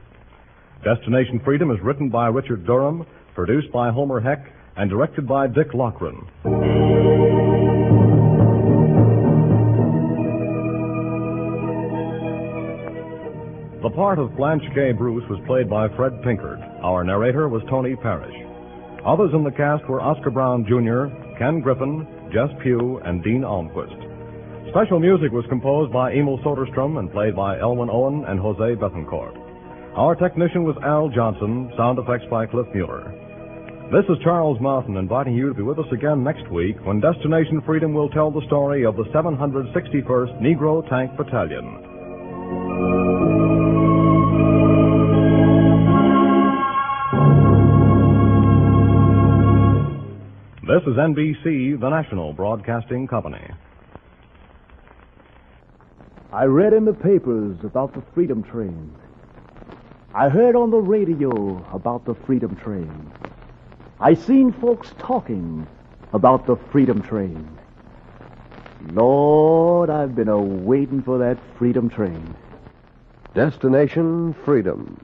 [0.84, 4.46] Destination Freedom is written by Richard Durham, produced by Homer Heck,
[4.78, 6.30] and directed by Dick Lochran.
[13.82, 14.91] The part of Blanche K.
[14.91, 16.60] Bruce was played by Fred Pinkard.
[16.84, 18.36] Our narrator was Tony Parrish.
[19.08, 21.08] Others in the cast were Oscar Brown Jr.,
[21.39, 24.02] Ken Griffin, Jess Pugh, and Dean Almquist.
[24.69, 29.36] Special music was composed by Emil Soderstrom and played by Elwin Owen and Jose Bethencourt.
[29.95, 33.12] Our technician was Al Johnson, sound effects by Cliff Mueller.
[33.91, 37.62] This is Charles Martin inviting you to be with us again next week when Destination
[37.65, 41.84] Freedom will tell the story of the 761st Negro Tank Battalion.
[50.65, 53.45] This is NBC, the national broadcasting company.
[56.34, 58.91] I read in the papers about the Freedom Train.
[60.15, 63.12] I heard on the radio about the Freedom Train.
[64.00, 65.67] I seen folks talking
[66.12, 67.48] about the Freedom Train.
[68.93, 72.36] Lord, I've been a waiting for that Freedom Train.
[73.36, 75.00] Destination Freedom.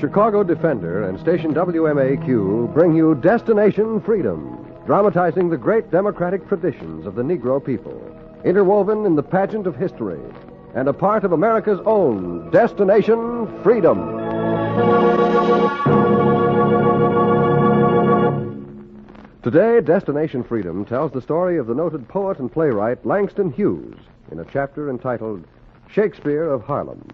[0.00, 7.14] Chicago Defender and station WMAQ bring you Destination Freedom, dramatizing the great democratic traditions of
[7.14, 8.00] the Negro people,
[8.42, 10.18] interwoven in the pageant of history,
[10.74, 13.98] and a part of America's own Destination Freedom.
[19.42, 23.98] Today, Destination Freedom tells the story of the noted poet and playwright Langston Hughes
[24.32, 25.44] in a chapter entitled
[25.90, 27.06] Shakespeare of Harlem.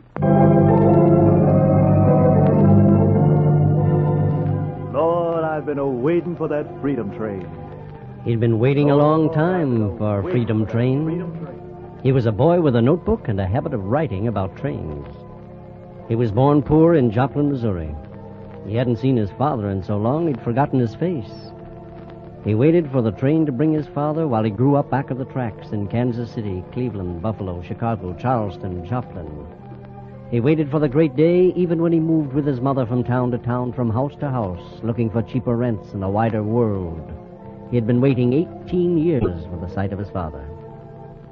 [5.56, 7.48] I've been a waiting for that Freedom Train.
[8.26, 11.98] He'd been waiting a oh, long time for Freedom Train.
[12.02, 15.08] He was a boy with a notebook and a habit of writing about trains.
[16.08, 17.94] He was born poor in Joplin, Missouri.
[18.66, 21.32] He hadn't seen his father in so long he'd forgotten his face.
[22.44, 25.16] He waited for the train to bring his father while he grew up back of
[25.16, 29.46] the tracks in Kansas City, Cleveland, Buffalo, Chicago, Charleston, Joplin.
[30.30, 33.30] He waited for the great day even when he moved with his mother from town
[33.30, 37.12] to town, from house to house, looking for cheaper rents and a wider world.
[37.70, 40.44] He had been waiting 18 years for the sight of his father.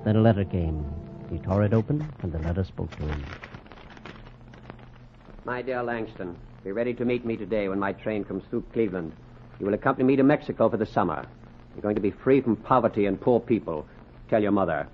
[0.05, 0.87] Then a letter came.
[1.29, 3.25] He tore it open, and the letter spoke to him.
[5.45, 9.13] My dear Langston, be ready to meet me today when my train comes through Cleveland.
[9.59, 11.27] You will accompany me to Mexico for the summer.
[11.75, 13.87] You're going to be free from poverty and poor people.
[14.31, 14.87] Tell your mother.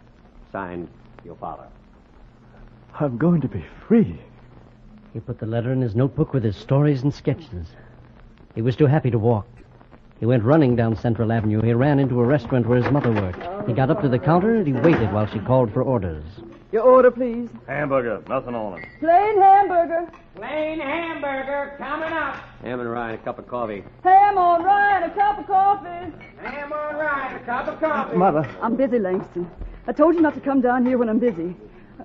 [0.52, 0.88] Signed,
[1.22, 1.66] your father.
[2.98, 4.18] I'm going to be free.
[5.12, 7.66] He put the letter in his notebook with his stories and sketches.
[8.55, 9.46] He was too happy to walk.
[10.18, 11.62] He went running down Central Avenue.
[11.62, 13.66] He ran into a restaurant where his mother worked.
[13.66, 16.24] He got up to the counter and he waited while she called for orders.
[16.72, 17.48] Your order, please.
[17.66, 18.87] Hamburger, nothing on it.
[19.00, 20.12] Plain hamburger.
[20.37, 22.37] Plain hamburger coming up.
[22.62, 23.83] Ham and rye, a cup of coffee.
[24.05, 26.12] Ham on rye and a cup of coffee.
[26.44, 28.16] Ham on rye, a cup of coffee.
[28.16, 28.48] Mother.
[28.62, 29.50] I'm busy, Langston.
[29.88, 31.57] I told you not to come down here when I'm busy.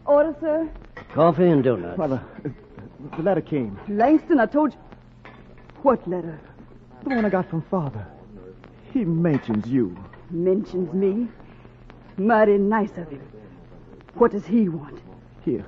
[0.05, 0.69] Order, sir?
[1.13, 1.97] Coffee and donuts.
[1.97, 2.23] Mother,
[3.15, 3.79] the letter came.
[3.87, 4.79] Langston, I told you.
[5.81, 6.39] What letter?
[7.03, 8.05] The one I got from Father.
[8.91, 9.95] He mentions you.
[10.29, 11.27] Mentions me.
[12.17, 13.21] Mighty nice of him.
[14.15, 14.99] What does he want?
[15.43, 15.65] Here,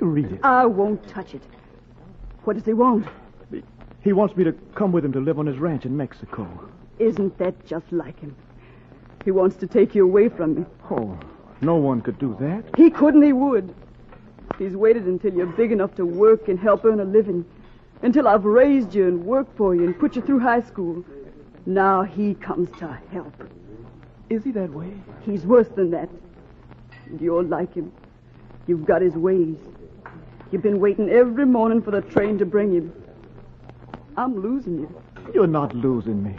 [0.00, 0.40] you read it.
[0.42, 1.42] I won't touch it.
[2.44, 3.06] What does he want?
[4.02, 6.46] He wants me to come with him to live on his ranch in Mexico.
[6.98, 8.34] Isn't that just like him?
[9.24, 10.66] He wants to take you away from me.
[10.90, 11.18] Oh,
[11.64, 12.64] no one could do that.
[12.76, 13.74] He couldn't, he would.
[14.58, 17.44] He's waited until you're big enough to work and help earn a living.
[18.02, 21.04] Until I've raised you and worked for you and put you through high school.
[21.66, 23.32] Now he comes to help.
[24.28, 24.92] Is he that way?
[25.22, 26.08] He's worse than that.
[27.18, 27.92] You're like him.
[28.66, 29.56] You've got his ways.
[30.50, 32.92] You've been waiting every morning for the train to bring him.
[34.16, 35.02] I'm losing you.
[35.32, 36.36] You're not losing me.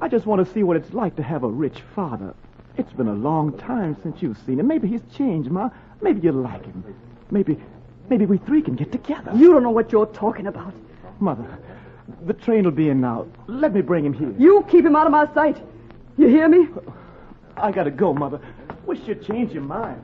[0.00, 2.34] I just want to see what it's like to have a rich father.
[2.78, 4.68] It's been a long time since you've seen him.
[4.68, 5.68] Maybe he's changed, Ma.
[6.00, 6.84] Maybe you like him.
[7.28, 7.58] Maybe,
[8.08, 9.32] maybe we three can get together.
[9.34, 10.72] You don't know what you're talking about.
[11.18, 11.58] Mother,
[12.24, 13.26] the train will be in now.
[13.48, 14.32] Let me bring him here.
[14.38, 15.60] You keep him out of my sight.
[16.16, 16.68] You hear me?
[17.56, 18.40] I gotta go, Mother.
[18.86, 20.00] Wish you'd change your mind.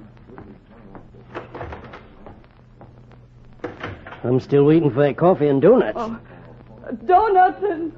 [4.25, 5.97] I'm still waiting for that coffee and donuts.
[5.97, 6.19] Oh,
[7.07, 7.93] donuts and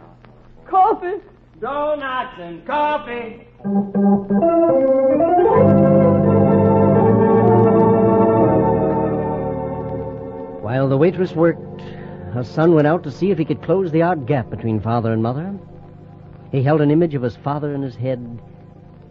[0.67, 1.23] coffee.
[1.61, 3.46] Donuts and coffee.
[10.63, 11.81] While the waitress worked,
[12.33, 15.11] her son went out to see if he could close the odd gap between father
[15.13, 15.55] and mother.
[16.53, 18.43] He held an image of his father in his head,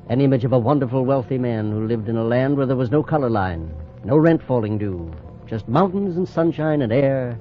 [0.09, 2.91] an image of a wonderful, wealthy man who lived in a land where there was
[2.91, 3.73] no color line,
[4.03, 5.11] no rent falling due,
[5.47, 7.39] just mountains and sunshine and air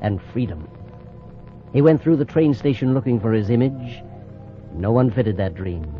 [0.00, 0.68] and freedom.
[1.72, 4.04] He went through the train station looking for his image.
[4.72, 5.99] No one fitted that dream.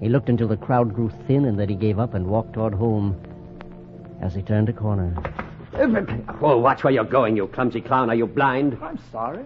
[0.00, 2.74] He looked until the crowd grew thin and then he gave up and walked toward
[2.74, 3.20] home
[4.20, 5.14] as he turned a corner.
[6.40, 8.10] Oh, watch where you're going, you clumsy clown.
[8.10, 8.78] Are you blind?
[8.82, 9.44] I'm sorry.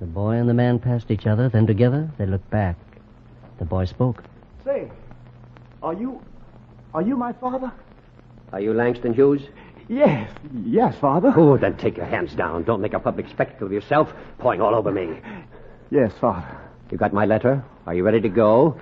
[0.00, 2.76] The boy and the man passed each other, then together they looked back.
[3.58, 4.22] The boy spoke.
[4.64, 4.90] Say,
[5.82, 6.22] are you,
[6.94, 7.72] are you my father?
[8.52, 9.42] Are you Langston Hughes?
[9.88, 10.30] Yes,
[10.64, 11.32] yes, Father.
[11.34, 12.64] Oh, then take your hands down.
[12.64, 15.18] Don't make a public spectacle of yourself, pouring all over me.
[15.90, 16.58] Yes, Father.
[16.90, 17.64] You got my letter?
[17.86, 18.78] Are you ready to go?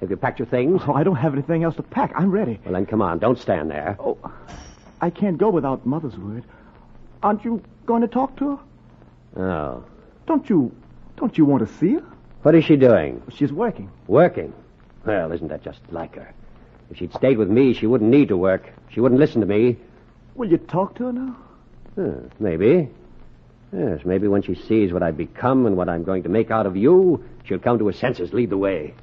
[0.00, 0.82] Have you packed your things?
[0.86, 2.12] Oh, I don't have anything else to pack.
[2.14, 2.60] I'm ready.
[2.64, 3.18] Well, then come on.
[3.18, 3.96] Don't stand there.
[3.98, 4.18] Oh,
[5.00, 6.44] I can't go without Mother's word.
[7.22, 9.42] Aren't you going to talk to her?
[9.42, 9.84] Oh.
[10.26, 10.74] Don't you,
[11.16, 12.04] don't you want to see her?
[12.42, 13.22] What is she doing?
[13.34, 13.90] She's working.
[14.06, 14.52] Working?
[15.04, 16.32] Well, isn't that just like her?
[16.90, 18.70] If she'd stayed with me, she wouldn't need to work.
[18.90, 19.78] She wouldn't listen to me.
[20.34, 21.36] Will you talk to her now?
[21.96, 22.88] Huh, maybe.
[23.72, 26.66] Yes, maybe when she sees what I've become and what I'm going to make out
[26.66, 28.94] of you, she'll come to her senses, lead the way.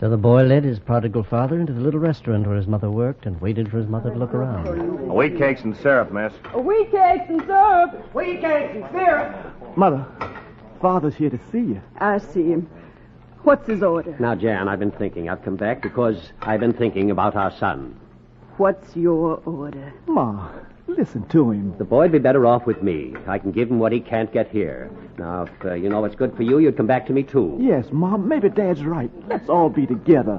[0.00, 3.26] So the boy led his prodigal father into the little restaurant where his mother worked
[3.26, 4.66] and waited for his mother to look around.
[4.66, 6.32] A wheat cakes and syrup, miss.
[6.52, 8.14] A wheat cakes and syrup.
[8.14, 9.76] Wheat cakes and syrup.
[9.76, 10.04] Mother,
[10.80, 11.80] Father's here to see you.
[11.98, 12.68] I see him.
[13.44, 14.16] What's his order?
[14.18, 15.28] Now, Jan, I've been thinking.
[15.28, 17.98] I've come back because I've been thinking about our son.
[18.56, 19.92] What's your order?
[20.06, 20.50] Ma,
[20.86, 21.76] listen to him.
[21.78, 23.14] The boy'd be better off with me.
[23.26, 24.90] I can give him what he can't get here.
[25.18, 27.56] Now, if uh, you know what's good for you, you'd come back to me, too.
[27.60, 29.10] Yes, Mom, maybe Dad's right.
[29.28, 30.36] Let's all be together.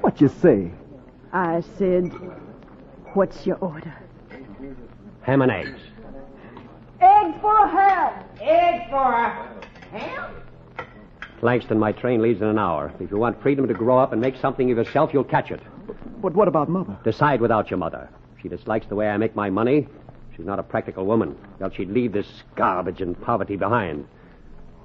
[0.00, 0.70] What you say?
[1.32, 2.12] I said,
[3.14, 3.94] what's your order?
[5.22, 5.80] Ham and eggs.
[7.00, 8.24] Eggs for a ham.
[8.40, 10.34] Eggs for a ham?
[11.40, 12.92] Langston, my train leaves in an hour.
[13.00, 15.60] If you want freedom to grow up and make something of yourself, you'll catch it.
[16.20, 16.96] But what about Mother?
[17.02, 18.08] Decide without your mother.
[18.42, 19.86] She dislikes the way I make my money.
[20.36, 21.36] She's not a practical woman.
[21.60, 22.26] Else she'd leave this
[22.56, 24.06] garbage and poverty behind.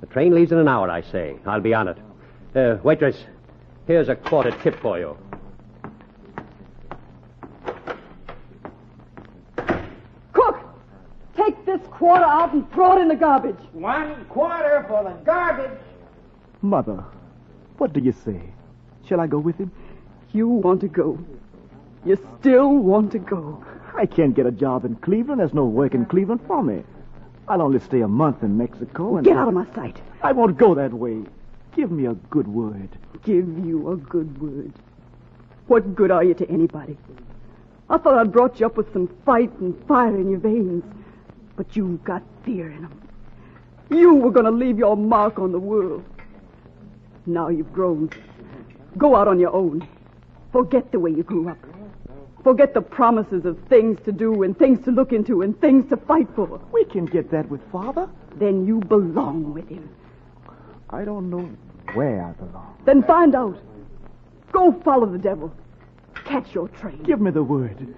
[0.02, 1.38] The train leaves in an hour, I say.
[1.46, 1.98] I'll be on it.
[2.56, 3.18] Uh, waitress,
[3.88, 5.18] here's a quarter tip for you.
[10.34, 10.60] Cook,
[11.36, 13.58] take this quarter out and throw it in the garbage.
[13.74, 15.80] One quarter for the garbage.
[16.62, 17.04] Mother,
[17.78, 18.42] what do you say?
[19.08, 19.72] Shall I go with him?
[20.32, 21.18] You want to go.
[22.08, 23.62] You still want to go.
[23.94, 25.42] I can't get a job in Cleveland.
[25.42, 26.84] There's no work in Cleveland for me.
[27.50, 29.26] I'll only stay a month in Mexico and.
[29.26, 29.98] Get out of my sight.
[30.24, 31.24] I won't go that way.
[31.76, 32.88] Give me a good word.
[33.24, 34.72] Give you a good word.
[35.68, 36.98] What good are you to anybody?
[37.90, 40.86] I thought I'd brought you up with some fight and fire in your veins.
[41.58, 43.02] But you've got fear in them.
[43.90, 46.06] You were going to leave your mark on the world.
[47.26, 48.10] Now you've grown.
[48.98, 49.86] Go out on your own.
[50.54, 51.58] Forget the way you grew up.
[52.48, 55.98] Forget the promises of things to do and things to look into and things to
[55.98, 56.62] fight for.
[56.72, 58.08] We can get that with Father.
[58.38, 59.90] Then you belong with him.
[60.90, 61.52] I don't know
[61.94, 62.78] where I belong.
[62.86, 63.60] Then find out.
[64.54, 65.52] Go follow the devil.
[66.24, 67.04] Catch your train.
[67.04, 67.94] Give me the word.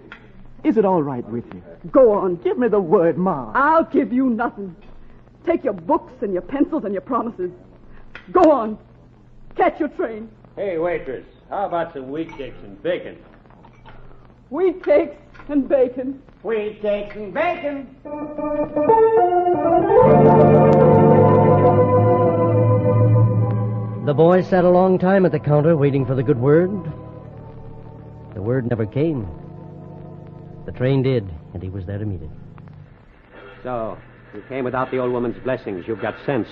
[0.63, 1.61] Is it all right with you?
[1.91, 2.37] Go on.
[2.37, 3.51] Give me the word, Ma.
[3.53, 4.75] I'll give you nothing.
[5.45, 7.51] Take your books and your pencils and your promises.
[8.31, 8.79] Go on.
[9.55, 10.27] Catch your train.
[10.55, 13.15] Hey, waitress, how about some wheat cakes and bacon?
[14.49, 15.15] Wheat cakes
[15.47, 16.21] and bacon.
[16.41, 17.95] Wheat cakes and bacon.
[24.05, 26.71] The boy sat a long time at the counter waiting for the good word.
[28.33, 29.27] The word never came.
[30.65, 32.29] The train did, and he was there to meet it.
[33.61, 33.99] So,
[34.33, 35.87] you came without the old woman's blessings.
[35.87, 36.47] You've got sense.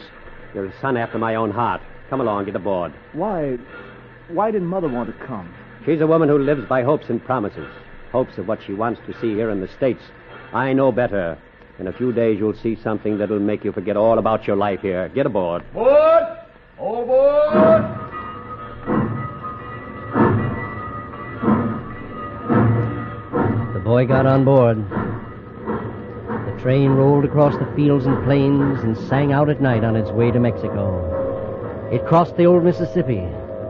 [0.54, 1.82] You're a son after my own heart.
[2.12, 2.94] Come along, get aboard.
[3.14, 3.58] Why,
[4.28, 5.52] why didn't Mother want to come?
[5.84, 7.68] She's a woman who lives by hopes and promises.
[8.12, 10.02] Hopes of what she wants to see here in the States.
[10.54, 11.38] I know better.
[11.80, 14.82] In a few days, you'll see something that'll make you forget all about your life
[14.82, 15.10] here.
[15.10, 15.64] Get aboard.
[15.74, 16.24] Board!
[16.80, 17.84] All aboard!
[23.74, 24.78] The boy got on board.
[24.88, 30.10] The train rolled across the fields and plains and sang out at night on its
[30.12, 31.90] way to Mexico.
[31.92, 33.20] It crossed the old Mississippi,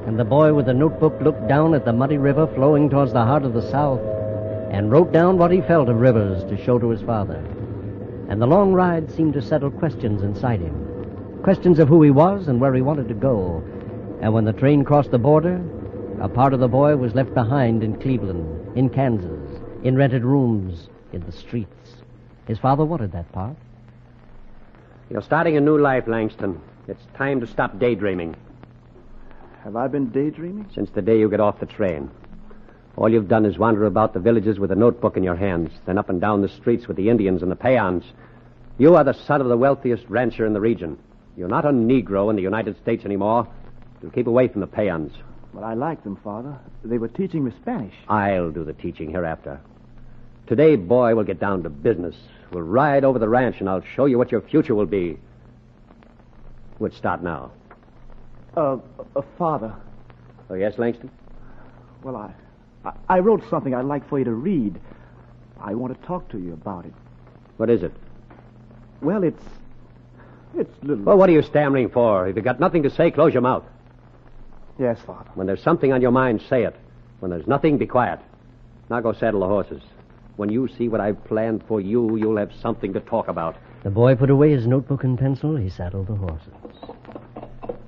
[0.05, 3.25] and the boy with the notebook looked down at the muddy river flowing towards the
[3.25, 3.99] heart of the South
[4.71, 7.43] and wrote down what he felt of rivers to show to his father.
[8.29, 10.87] And the long ride seemed to settle questions inside him
[11.47, 13.63] questions of who he was and where he wanted to go.
[14.21, 15.63] And when the train crossed the border,
[16.19, 20.89] a part of the boy was left behind in Cleveland, in Kansas, in rented rooms,
[21.13, 22.03] in the streets.
[22.47, 23.55] His father wanted that part.
[25.09, 26.59] You're starting a new life, Langston.
[26.89, 28.35] It's time to stop daydreaming.
[29.63, 30.69] Have I been daydreaming?
[30.75, 32.11] Since the day you get off the train.
[32.97, 35.99] All you've done is wander about the villages with a notebook in your hands, then
[35.99, 38.03] up and down the streets with the Indians and the peons.
[38.79, 40.97] You are the son of the wealthiest rancher in the region.
[41.37, 43.47] You're not a Negro in the United States anymore.
[44.01, 45.13] You'll keep away from the peons.
[45.53, 46.57] But I liked them, Father.
[46.83, 47.93] They were teaching me Spanish.
[48.07, 49.59] I'll do the teaching hereafter.
[50.47, 52.15] Today, boy, we'll get down to business.
[52.51, 55.19] We'll ride over the ranch, and I'll show you what your future will be.
[56.79, 57.51] We'll start now.
[58.55, 58.77] Uh,
[59.15, 59.75] uh, Father.
[60.49, 61.11] Oh, yes, Langston?
[62.01, 62.31] Well, I,
[62.87, 64.79] I, I wrote something I'd like for you to read.
[65.59, 66.93] I want to talk to you about it.
[67.57, 67.91] What is it?
[69.01, 69.43] Well, it's.
[70.55, 71.03] It's little.
[71.03, 72.27] Well, what are you stammering for?
[72.27, 73.63] If you've got nothing to say, close your mouth.
[74.79, 75.29] Yes, Father.
[75.33, 76.75] When there's something on your mind, say it.
[77.19, 78.19] When there's nothing, be quiet.
[78.89, 79.81] Now go saddle the horses.
[80.35, 83.57] When you see what I've planned for you, you'll have something to talk about.
[83.83, 85.55] The boy put away his notebook and pencil.
[85.55, 86.53] He saddled the horses.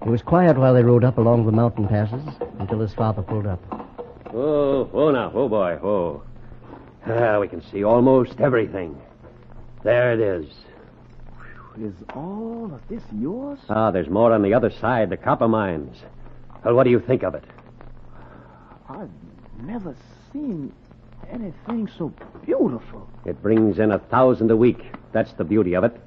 [0.01, 2.23] It was quiet while they rode up along the mountain passes
[2.57, 3.88] until his father pulled up.
[4.33, 6.23] Oh, oh, now, oh, boy, oh.
[7.07, 8.99] Ah, we can see almost everything.
[9.83, 10.45] There it is.
[11.81, 13.59] Is all of this yours?
[13.69, 15.97] Ah, there's more on the other side, the copper mines.
[16.63, 17.43] Well, what do you think of it?
[18.89, 19.09] I've
[19.63, 19.95] never
[20.31, 20.73] seen
[21.31, 22.13] anything so
[22.45, 23.09] beautiful.
[23.25, 24.83] It brings in a thousand a week.
[25.11, 25.99] That's the beauty of it.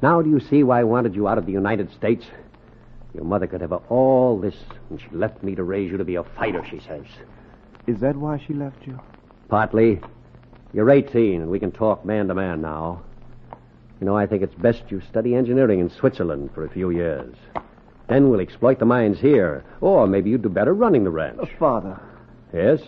[0.00, 2.24] Now, do you see why I wanted you out of the United States?
[3.14, 4.56] Your mother could have all this,
[4.90, 7.04] and she left me to raise you to be a fighter, she says.
[7.88, 9.00] Is that why she left you?
[9.48, 10.00] Partly.
[10.74, 13.02] You're 18, and we can talk man to man now.
[13.98, 17.34] You know, I think it's best you study engineering in Switzerland for a few years.
[18.08, 19.64] Then we'll exploit the mines here.
[19.80, 21.40] Or maybe you'd do better running the ranch.
[21.40, 21.98] Uh, Father,
[22.52, 22.80] Yes?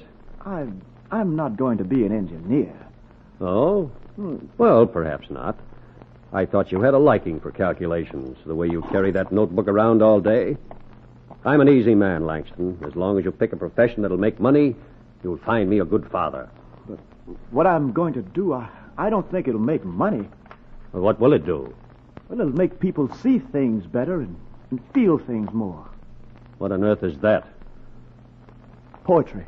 [0.44, 0.66] I,
[1.10, 2.74] I'm not going to be an engineer.
[3.40, 3.90] Oh?
[4.16, 4.36] Hmm.
[4.58, 5.58] Well, perhaps not.
[6.32, 10.02] I thought you had a liking for calculations, the way you carry that notebook around
[10.02, 10.56] all day.
[11.44, 12.78] I'm an easy man, Langston.
[12.86, 14.76] As long as you pick a profession that'll make money,
[15.22, 16.48] you'll find me a good father.
[16.86, 16.98] But
[17.50, 18.68] what I'm going to do, I,
[18.98, 20.28] I don't think it'll make money.
[20.92, 21.74] Well, what will it do?
[22.28, 24.36] Well, it'll make people see things better and,
[24.70, 25.88] and feel things more.
[26.58, 27.46] What on earth is that?
[29.04, 29.46] Poetry.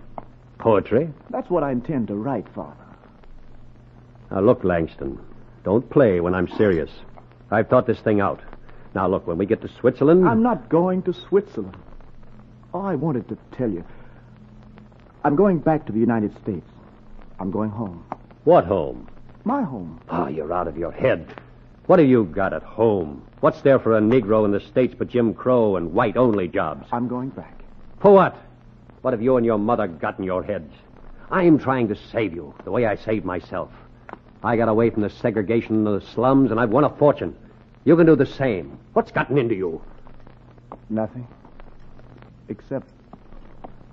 [0.58, 1.10] Poetry?
[1.30, 2.76] That's what I intend to write, Father.
[4.30, 5.18] Now, look, Langston.
[5.64, 6.90] Don't play when I'm serious.
[7.50, 8.40] I've thought this thing out.
[8.94, 10.28] Now, look, when we get to Switzerland.
[10.28, 11.76] I'm not going to Switzerland.
[12.74, 13.84] All I wanted to tell you.
[15.24, 16.68] I'm going back to the United States.
[17.38, 18.04] I'm going home.
[18.44, 19.08] What home?
[19.44, 20.00] My home.
[20.08, 21.34] Ah, you're out of your head.
[21.86, 23.26] What have you got at home?
[23.40, 26.86] What's there for a Negro in the States but Jim Crow and white only jobs?
[26.92, 27.60] I'm going back.
[28.00, 28.36] For what?
[29.00, 30.72] What have you and your mother got in your heads?
[31.30, 33.70] I'm trying to save you, the way I saved myself.
[34.44, 37.36] I got away from the segregation of the slums, and I've won a fortune.
[37.84, 38.78] You can do the same.
[38.92, 39.82] What's gotten into you?
[40.88, 41.26] Nothing.
[42.48, 42.88] Except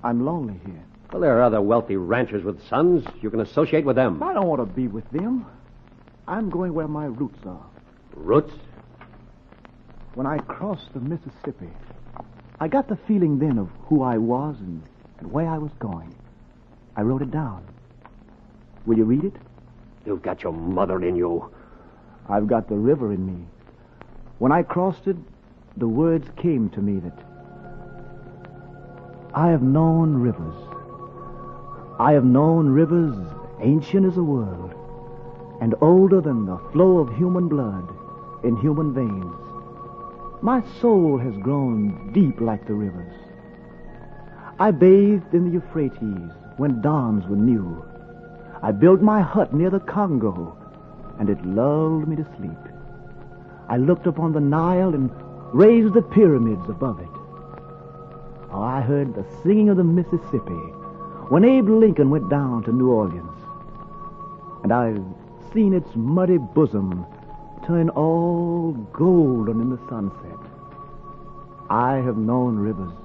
[0.04, 0.84] I'm lonely here.
[1.12, 3.06] Well, there are other wealthy ranchers with sons.
[3.22, 4.22] You can associate with them.
[4.22, 5.46] I don't want to be with them.
[6.28, 7.66] I'm going where my roots are.
[8.14, 8.54] Roots?
[10.14, 11.70] When I crossed the Mississippi,
[12.60, 14.84] I got the feeling then of who I was and,
[15.20, 16.14] and where I was going.
[16.96, 17.66] I wrote it down.
[18.86, 19.34] Will you read it?
[20.06, 21.52] You've got your mother in you.
[22.28, 23.46] I've got the river in me.
[24.40, 25.18] When I crossed it,
[25.76, 27.20] the words came to me that
[29.34, 30.56] I have known rivers.
[32.00, 33.16] I have known rivers
[33.62, 34.74] ancient as the world
[35.62, 37.88] and older than the flow of human blood
[38.44, 39.36] in human veins.
[40.42, 43.14] My soul has grown deep like the rivers.
[44.58, 47.84] I bathed in the Euphrates when dawns were new.
[48.62, 50.58] I built my hut near the Congo,
[51.20, 52.58] and it lulled me to sleep.
[53.70, 55.11] I looked upon the Nile and
[55.53, 57.07] raised the pyramids above it.
[58.51, 60.63] Oh, I heard the singing of the Mississippi
[61.30, 63.30] when Abe Lincoln went down to New Orleans.
[64.63, 65.05] And I've
[65.53, 67.05] seen its muddy bosom
[67.65, 70.39] turn all golden in the sunset.
[71.70, 72.97] I have known rivers,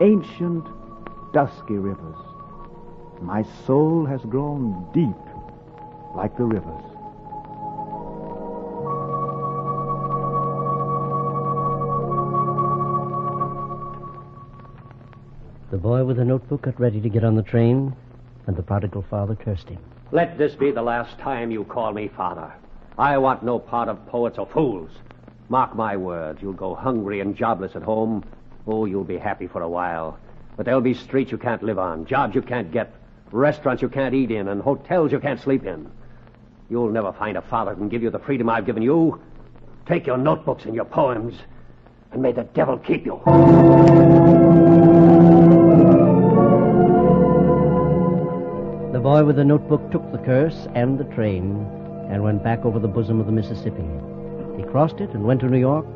[0.00, 0.66] ancient,
[1.32, 2.16] dusky rivers.
[3.20, 5.14] My soul has grown deep
[6.16, 6.95] like the rivers.
[15.68, 17.92] The boy with the notebook got ready to get on the train,
[18.46, 19.78] and the prodigal father cursed him.
[20.12, 22.52] Let this be the last time you call me father.
[22.96, 24.90] I want no part of poets or fools.
[25.48, 28.24] Mark my words, you'll go hungry and jobless at home.
[28.68, 30.18] Oh, you'll be happy for a while.
[30.56, 32.94] But there'll be streets you can't live on, jobs you can't get,
[33.32, 35.90] restaurants you can't eat in, and hotels you can't sleep in.
[36.70, 39.20] You'll never find a father who can give you the freedom I've given you.
[39.86, 41.34] Take your notebooks and your poems,
[42.12, 43.20] and may the devil keep you.
[49.06, 51.64] Boy with the notebook took the curse and the train
[52.10, 53.86] and went back over the bosom of the Mississippi.
[54.56, 55.86] He crossed it and went to New York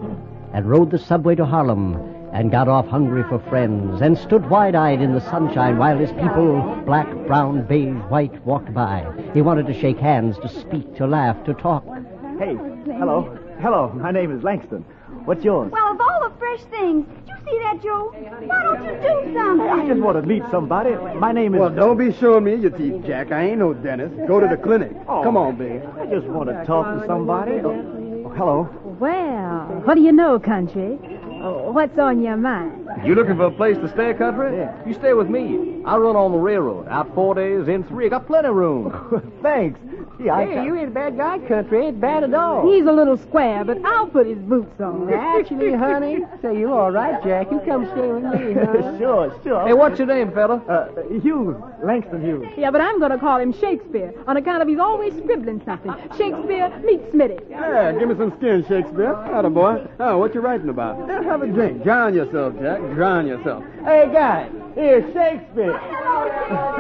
[0.55, 1.97] and rode the subway to Harlem
[2.33, 6.13] and got off hungry for friends and stood wide eyed in the sunshine while his
[6.13, 9.05] people, black, brown, beige, white, walked by.
[9.35, 11.85] He wanted to shake hands, to speak, to laugh, to talk.
[12.39, 12.55] Hey,
[12.97, 13.37] hello.
[13.61, 14.85] Hello, my name is Langston.
[15.25, 15.73] What's yours?
[15.73, 18.13] Well, of all the fresh things, did you see that, Joe?
[18.47, 19.69] Why don't you do something?
[19.69, 20.91] I just want to meet somebody.
[21.19, 21.61] My name is.
[21.61, 23.33] Well, don't be showing me your teeth, Jack.
[23.33, 24.15] I ain't no dentist.
[24.27, 24.63] Go to the oh.
[24.63, 24.93] clinic.
[25.09, 25.83] Oh, Come on, babe.
[26.01, 27.53] I just want to talk to somebody.
[27.65, 28.69] Oh, oh, hello.
[29.01, 30.99] Well, what do you know, country?
[31.43, 32.87] Oh, what's on your mind?
[33.05, 34.57] You looking for a place to stay, country?
[34.57, 34.75] Yeah.
[34.87, 35.83] You stay with me.
[35.85, 36.89] I run on the railroad.
[36.89, 38.07] Out four days, in three.
[38.07, 39.33] I got plenty of room.
[39.43, 39.81] Thanks.
[40.23, 41.87] Yeah, I hey, you ain't a bad guy, country.
[41.87, 42.71] Ain't bad at all.
[42.71, 45.11] He's a little square, but I'll put his boots on.
[45.13, 47.51] Actually, honey, say you all right, Jack.
[47.51, 48.99] You come stay with me, huh?
[48.99, 49.67] sure, sure.
[49.67, 50.57] Hey, what's your name, fella?
[50.69, 50.89] Uh,
[51.21, 51.57] Hughes.
[51.83, 52.49] Langston Hughes.
[52.59, 55.95] Yeah, but I'm going to call him Shakespeare on account of he's always scribbling something.
[56.19, 57.49] Shakespeare, meet Smitty.
[57.49, 59.15] Yeah, give me some skin, Shakespeare.
[59.15, 59.87] Atta boy.
[59.99, 61.09] Oh, what you writing about?
[61.09, 61.83] Yeah, have a drink.
[61.83, 62.80] Drown yourself, Jack.
[62.95, 63.65] Drown yourself.
[63.85, 65.77] Hey, guys, here's Shakespeare.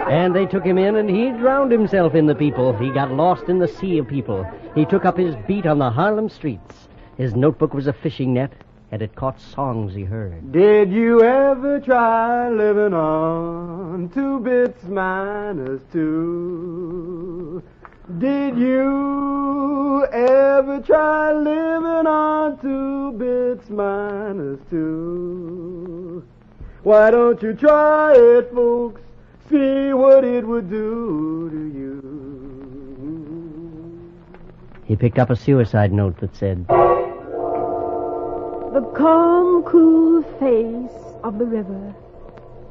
[0.09, 2.77] And they took him in, and he drowned himself in the people.
[2.77, 4.47] He got lost in the sea of people.
[4.75, 6.89] He took up his beat on the Harlem streets.
[7.17, 8.53] His notebook was a fishing net,
[8.91, 10.53] and it caught songs he heard.
[10.53, 17.63] Did you ever try living on two bits minus two?
[18.19, 26.25] Did you ever try living on two bits minus two?
[26.83, 29.01] Why don't you try it, folks?
[29.49, 32.01] See what it would do to you.
[34.85, 36.75] He picked up a suicide note that said, The
[38.97, 40.91] calm, cool face
[41.23, 41.95] of the river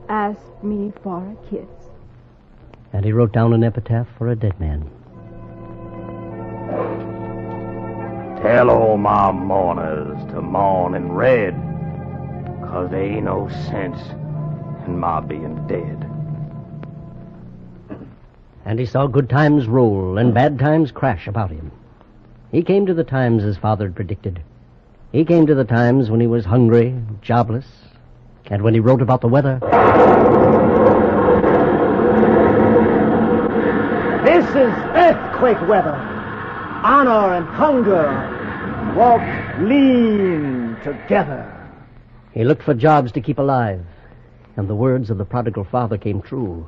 [0.10, 1.70] asked me for a kiss.
[2.92, 4.90] And he wrote down an epitaph for a dead man.
[8.42, 11.54] Tell all my mourners to mourn in red,
[12.62, 14.00] 'cause there ain't no sense
[14.88, 16.06] in my being dead.
[18.66, 21.72] And he saw good times roll and bad times crash about him.
[22.52, 24.40] He came to the times his father had predicted.
[25.12, 27.68] He came to the times when he was hungry, jobless,
[28.50, 29.60] and when he wrote about the weather.
[34.24, 36.09] This is earthquake weather.
[36.84, 39.22] Honor and hunger walk
[39.60, 41.56] lean together.
[42.32, 43.86] He looked for jobs to keep alive,
[44.56, 46.68] and the words of the prodigal father came true.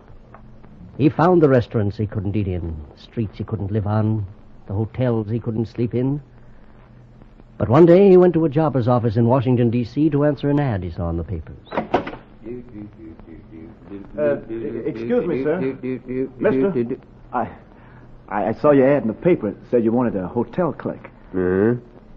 [0.97, 4.25] He found the restaurants he couldn't eat in, the streets he couldn't live on,
[4.67, 6.21] the hotels he couldn't sleep in.
[7.57, 10.09] But one day he went to a jobber's office in Washington, D.C.
[10.09, 11.67] to answer an ad he saw in the papers.
[14.17, 14.37] Uh,
[14.85, 15.59] excuse me, sir.
[16.37, 16.97] Mister,
[17.31, 17.49] I,
[18.31, 19.49] I I saw your ad in the paper.
[19.49, 21.09] It said you wanted a hotel clerk.
[21.33, 21.75] Uh-huh.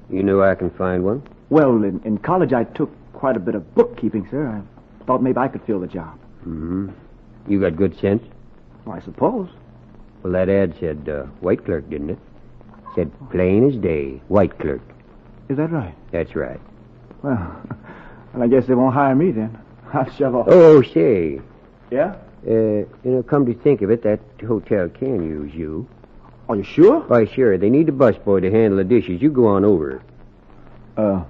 [0.09, 1.23] You know I can find one?
[1.51, 4.47] Well, in, in college I took quite a bit of bookkeeping, sir.
[4.49, 6.19] I thought maybe I could fill the job.
[6.41, 6.91] Mm-hmm.
[7.49, 8.23] You got good sense?
[8.85, 9.49] Well, I suppose.
[10.23, 12.19] Well, that ad said uh, white clerk, didn't it?
[12.95, 14.83] Said plain as day, white clerk.
[15.49, 15.95] Is that right?
[16.11, 16.61] That's right.
[17.23, 17.63] Well,
[18.35, 19.59] well I guess they won't hire me then.
[19.93, 20.47] I'll shove off.
[20.49, 21.41] Oh, say.
[21.91, 22.17] Yeah?
[22.47, 25.89] Uh, you know, come to think of it, that hotel can use you.
[26.49, 27.01] Are you sure?
[27.01, 27.57] Why, sure.
[27.57, 29.23] They need a busboy to handle the dishes.
[29.23, 30.03] You go on over.
[30.97, 31.25] Uh,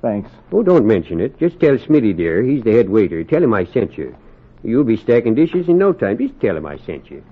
[0.00, 0.30] thanks.
[0.50, 1.38] Oh, don't mention it.
[1.38, 2.42] Just tell Smitty dear.
[2.42, 3.22] He's the head waiter.
[3.24, 4.16] Tell him I sent you.
[4.64, 6.18] You'll be stacking dishes in no time.
[6.18, 7.22] Just tell him I sent you.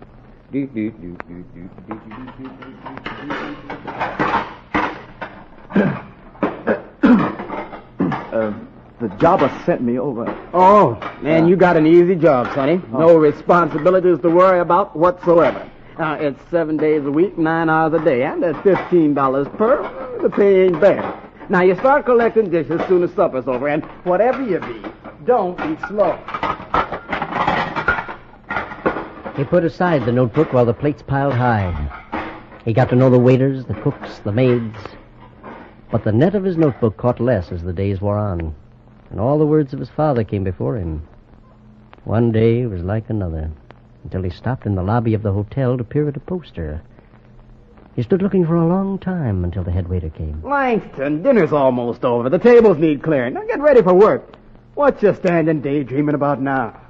[8.32, 8.54] Uh,
[9.00, 10.26] the jobber sent me over.
[10.54, 12.80] Oh, man, you got an easy job, Sonny.
[12.92, 15.68] No responsibilities to worry about whatsoever.
[16.00, 19.82] Now, it's seven days a week, nine hours a day, and at fifteen dollars per,
[20.22, 21.20] the pay ain't bad.
[21.50, 24.82] Now, you start collecting dishes soon as supper's over, and whatever you be,
[25.26, 26.16] don't eat slow.
[29.36, 31.70] He put aside the notebook while the plates piled high.
[32.64, 34.78] He got to know the waiters, the cooks, the maids.
[35.90, 38.54] But the net of his notebook caught less as the days wore on,
[39.10, 41.06] and all the words of his father came before him.
[42.04, 43.50] One day was like another,
[44.04, 46.82] until he stopped in the lobby of the hotel to peer at a poster.
[47.96, 50.42] He stood looking for a long time until the head waiter came.
[50.42, 52.28] Langston, dinner's almost over.
[52.30, 53.34] The tables need clearing.
[53.34, 54.34] Now get ready for work.
[54.74, 56.80] What you standing daydreaming about now?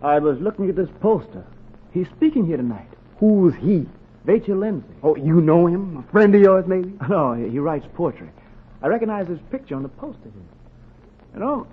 [0.00, 1.44] I was looking at this poster.
[1.92, 2.88] He's speaking here tonight.
[3.18, 3.86] Who's he?
[4.26, 4.88] Vachel Lindsay.
[5.02, 5.96] Oh, you know him?
[5.98, 6.92] A friend of yours, maybe?
[7.08, 8.30] No, he writes poetry.
[8.82, 11.34] I recognize his picture on the poster here.
[11.34, 11.66] You know,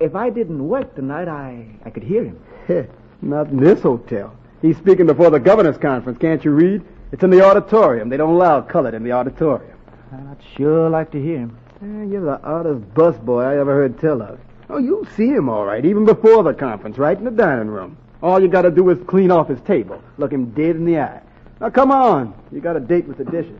[0.00, 2.40] if I didn't work tonight, I, I could hear him.
[3.22, 4.36] Not in this hotel.
[4.62, 6.18] He's speaking before the governor's conference.
[6.18, 6.82] Can't you read?
[7.12, 8.08] It's in the auditorium.
[8.08, 9.76] They don't allow colored in the auditorium.
[10.12, 11.58] I'd sure like to hear him.
[11.82, 14.38] Eh, you're the oddest busboy I ever heard tell of.
[14.68, 17.96] Oh, you'll see him all right, even before the conference, right in the dining room.
[18.22, 20.02] All you gotta do is clean off his table.
[20.18, 21.20] Look him dead in the eye.
[21.60, 22.34] Now, come on.
[22.50, 23.58] You got a date with the dishes.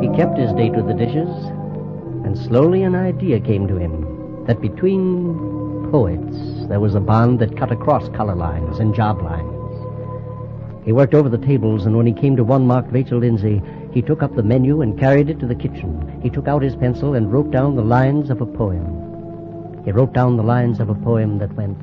[0.00, 1.28] He kept his date with the dishes,
[2.24, 5.51] and slowly an idea came to him that between
[5.92, 10.86] poets there was a bond that cut across color lines and job lines.
[10.86, 13.60] He worked over the tables, and when he came to one marked Vachel Lindsay,
[13.92, 16.18] he took up the menu and carried it to the kitchen.
[16.22, 19.82] He took out his pencil and wrote down the lines of a poem.
[19.84, 21.78] He wrote down the lines of a poem that went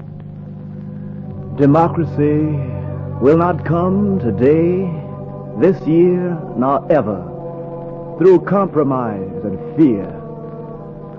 [1.57, 2.57] Democracy
[3.21, 4.89] will not come today,
[5.59, 7.21] this year, nor ever,
[8.17, 10.09] through compromise and fear.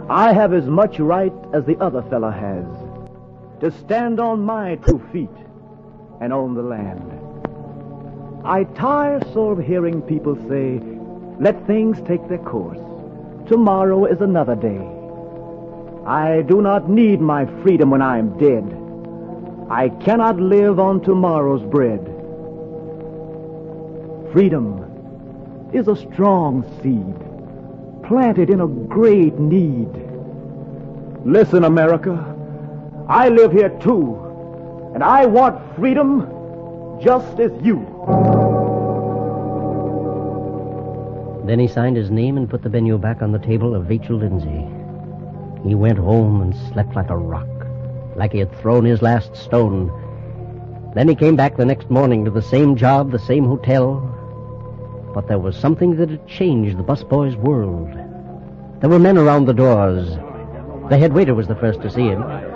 [0.09, 2.65] I have as much right as the other fellow has
[3.61, 5.29] to stand on my two feet
[6.21, 7.13] and own the land.
[8.45, 10.81] I tire so of hearing people say,
[11.39, 12.79] let things take their course.
[13.49, 14.81] Tomorrow is another day.
[16.07, 18.65] I do not need my freedom when I am dead.
[19.71, 22.01] I cannot live on tomorrow's bread.
[24.33, 29.89] Freedom is a strong seed planted in a great need.
[31.25, 32.37] Listen, America,
[33.11, 36.29] I live here too, and I want freedom
[37.03, 37.85] just as you.
[41.45, 44.21] Then he signed his name and put the menu back on the table of Vachel
[44.21, 45.69] Lindsay.
[45.69, 47.49] He went home and slept like a rock
[48.15, 49.91] like he had thrown his last stone.
[50.95, 54.01] Then he came back the next morning to the same job, the same hotel.
[55.13, 57.91] But there was something that had changed the busboy's world.
[58.81, 60.11] There were men around the doors.
[60.91, 62.50] The head waiter was the first to see him.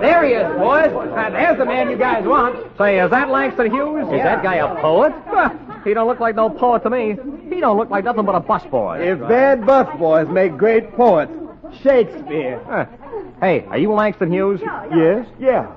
[0.00, 0.90] There he is, boys.
[0.92, 2.56] Uh, there's the man you guys want.
[2.78, 4.06] Say, is that Langston Hughes?
[4.06, 5.12] Is that guy a poet?
[5.84, 7.16] he don't look like no poet to me.
[7.52, 9.00] He don't look like nothing but a busboy.
[9.00, 11.32] If bad busboys make great poets,
[11.82, 12.60] Shakespeare.
[12.68, 12.86] Uh,
[13.40, 14.60] hey, are you Langston Hughes?
[14.94, 15.74] Yes, yeah.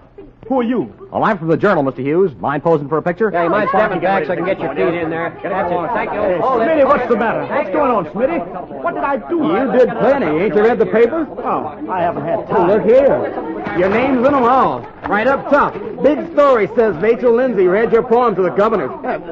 [0.53, 0.93] Who are you?
[1.11, 1.97] Well, I'm from the Journal, Mr.
[2.05, 2.31] Hughes.
[2.35, 3.31] Mind posing for a picture?
[3.33, 5.31] Yeah, you mind stepping back so I can get your feet in there.
[5.41, 5.89] That's it.
[5.95, 6.21] Thank you.
[6.21, 6.65] Hey, Hold it.
[6.69, 7.41] Smitty, what's the matter?
[7.51, 8.83] What's going on, Smitty?
[8.83, 9.37] What did I do?
[9.37, 10.43] You did plenty.
[10.43, 11.25] Ain't you read the paper?
[11.43, 12.67] Oh, I haven't had Oh, time.
[12.67, 13.79] look here.
[13.79, 14.81] Your name's in them all.
[15.09, 15.73] Right up top.
[16.03, 18.89] Big story says Vachel Lindsay read your poem to the governor.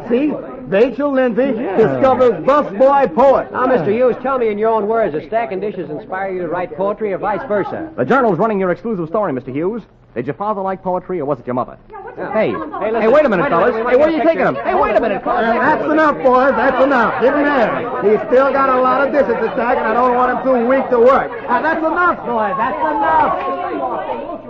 [0.10, 0.30] See?
[0.74, 3.52] Vachel Lindsay discovers busboy poet.
[3.52, 3.94] Now, Mr.
[3.94, 7.14] Hughes, tell me in your own words, does stacking dishes inspire you to write poetry
[7.14, 7.92] or vice versa?
[7.96, 9.54] The Journal's running your exclusive story, Mr.
[9.54, 9.84] Hughes.
[10.16, 11.78] Did your father like poetry, or was it your mother?
[11.88, 13.02] Hey, Hey, listen.
[13.02, 13.74] hey, wait a minute, fellas.
[13.74, 14.56] Hey, where are you taking him?
[14.56, 15.26] Hey, wait a minute.
[15.26, 16.52] Uh, that's enough, boys.
[16.52, 17.24] That's enough.
[17.24, 18.04] Him there.
[18.04, 20.68] He's still got a lot of dishes to stack, and I don't want him too
[20.68, 21.32] weak to work.
[21.48, 22.56] Uh, that's enough, boys.
[22.58, 24.42] That's enough.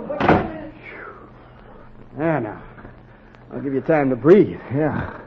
[2.18, 2.62] There now.
[3.52, 4.58] I'll give you time to breathe.
[4.74, 5.18] Yeah.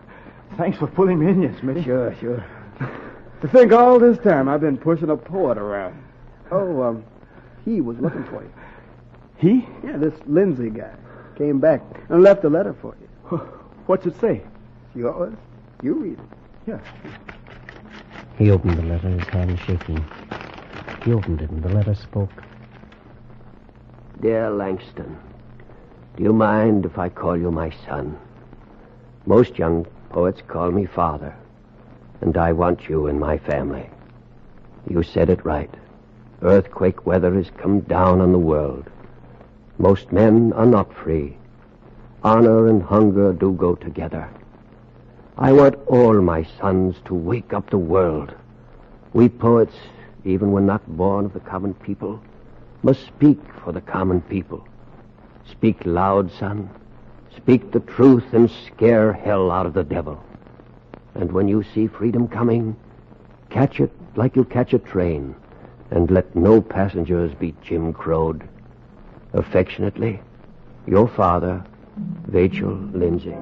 [0.57, 1.83] Thanks for pulling me in, yes, Smitty.
[1.85, 2.45] Sure, sure.
[3.41, 6.01] To think all this time I've been pushing a poet around.
[6.51, 7.03] Oh, um,
[7.63, 8.51] he was looking for you.
[9.37, 9.67] He?
[9.83, 10.93] Yeah, this Lindsay guy
[11.37, 13.37] came back and left a letter for you.
[13.87, 14.41] What's it say?
[14.95, 15.35] Yours?
[15.83, 16.25] You read it.
[16.67, 16.79] Yeah.
[18.37, 20.03] He opened the letter, his hand shaking.
[21.03, 22.31] He opened it, and the letter spoke.
[24.21, 25.17] Dear Langston,
[26.15, 28.17] do you mind if I call you my son?
[29.25, 31.35] Most young poets call me father,
[32.21, 33.89] and I want you in my family.
[34.89, 35.69] You said it right.
[36.41, 38.89] Earthquake weather has come down on the world.
[39.77, 41.37] Most men are not free.
[42.23, 44.29] Honor and hunger do go together.
[45.37, 48.33] I want all my sons to wake up the world.
[49.13, 49.75] We poets,
[50.23, 52.21] even when not born of the common people,
[52.83, 54.65] must speak for the common people.
[55.51, 56.69] Speak loud, son.
[57.35, 60.23] Speak the truth and scare hell out of the devil.
[61.15, 62.77] And when you see freedom coming,
[63.49, 65.35] catch it like you catch a train,
[65.91, 68.47] and let no passengers be Jim Crowed.
[69.35, 70.21] Affectionately,
[70.87, 71.61] your father,
[72.29, 73.35] Vachel Lindsay.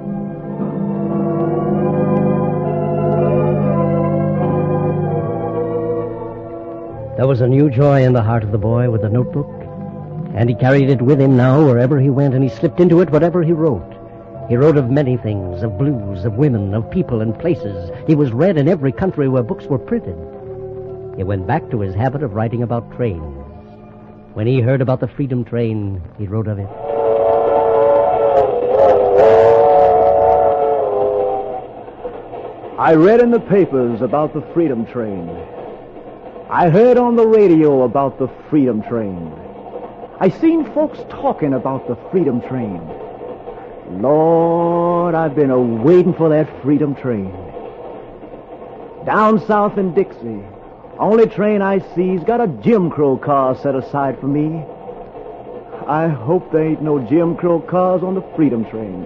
[7.16, 9.48] There was a new joy in the heart of the boy with the notebook,
[10.34, 13.12] and he carried it with him now wherever he went, and he slipped into it
[13.12, 13.94] whatever he wrote.
[14.50, 17.92] He wrote of many things, of blues, of women, of people and places.
[18.08, 20.18] He was read in every country where books were printed.
[21.18, 23.43] He went back to his habit of writing about trains.
[24.34, 26.68] When he heard about the Freedom Train, he wrote of it.
[32.80, 35.30] I read in the papers about the Freedom Train.
[36.50, 39.32] I heard on the radio about the Freedom Train.
[40.20, 42.82] I seen folks talking about the Freedom Train.
[44.02, 47.32] Lord, I've been a waiting for that Freedom Train.
[49.06, 50.42] Down south in Dixie,
[51.00, 54.64] only train I see's got a Jim Crow car set aside for me.
[55.88, 59.06] I hope there ain't no Jim Crow cars on the Freedom Train.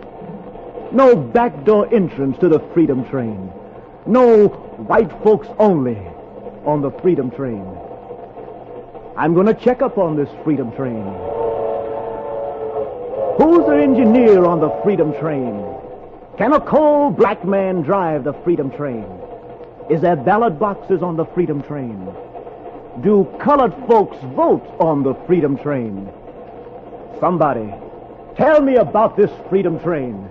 [0.91, 3.51] No backdoor entrance to the Freedom Train.
[4.05, 5.97] No white folks only
[6.65, 7.65] on the Freedom Train.
[9.17, 11.03] I'm going to check up on this Freedom Train.
[13.37, 15.65] Who's the engineer on the Freedom Train?
[16.37, 19.05] Can a cold black man drive the Freedom Train?
[19.89, 22.13] Is there ballot boxes on the Freedom Train?
[23.01, 26.09] Do colored folks vote on the Freedom Train?
[27.21, 27.73] Somebody,
[28.35, 30.29] tell me about this Freedom Train.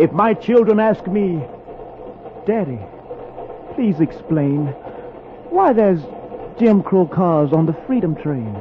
[0.00, 1.40] If my children ask me,
[2.44, 2.80] Daddy,
[3.74, 4.66] please explain
[5.50, 6.00] why there's
[6.58, 8.52] Jim Crow cars on the Freedom Train.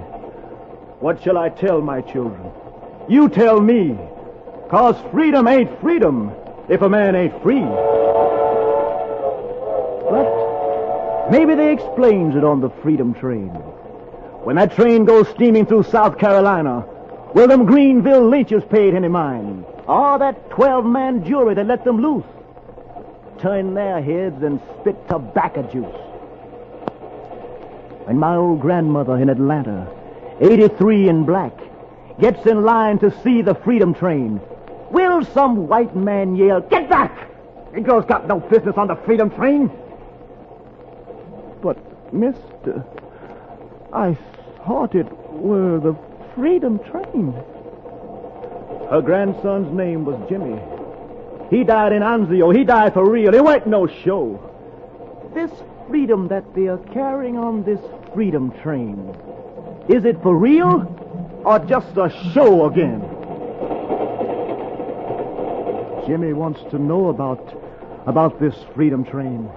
[0.99, 2.51] What shall I tell my children?
[3.10, 3.97] You tell me.
[4.70, 6.32] Cause freedom ain't freedom
[6.70, 7.66] if a man ain't free.
[11.30, 13.50] Maybe they explains it on the Freedom Train.
[14.46, 16.86] When that train goes steaming through South Carolina,
[17.34, 19.66] will them Greenville leeches pay it any mind?
[19.88, 22.26] Or that 12-man jury that let them loose?
[23.40, 25.96] Turn their heads and spit tobacco juice.
[28.06, 29.92] When my old grandmother in Atlanta,
[30.42, 31.58] 83 in black,
[32.20, 34.40] gets in line to see the Freedom Train,
[34.92, 37.32] will some white man yell, Get back!
[37.74, 39.72] Negroes got no business on the Freedom Train.
[41.66, 42.86] But, mister,
[43.91, 44.16] I
[44.68, 45.95] thought it were the
[46.36, 47.34] Freedom Train.
[48.91, 50.61] Her grandson's name was Jimmy.
[51.49, 52.55] He died in Anzio.
[52.55, 53.34] He died for real.
[53.34, 54.39] It wasn't no show.
[55.34, 55.49] This
[55.88, 57.82] freedom that they're carrying on this
[58.13, 59.18] Freedom Train,
[59.89, 60.86] is it for real
[61.43, 63.01] or just a show again?
[66.05, 67.41] Jimmy wants to know about
[68.05, 69.49] about this Freedom Train.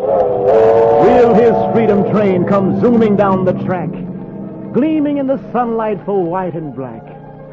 [0.00, 3.90] Will his Freedom Train come zooming down the track,
[4.72, 7.02] gleaming in the sunlight for white and black?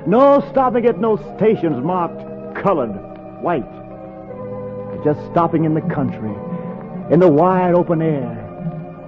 [0.08, 2.94] No stopping at no stations marked colored,
[3.42, 3.68] white.
[5.04, 6.34] Just stopping in the country,
[7.12, 8.36] in the wide open air,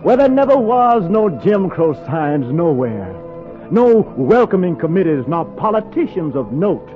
[0.01, 3.13] where there never was no Jim Crow signs nowhere,
[3.71, 6.89] no welcoming committees, nor politicians of note,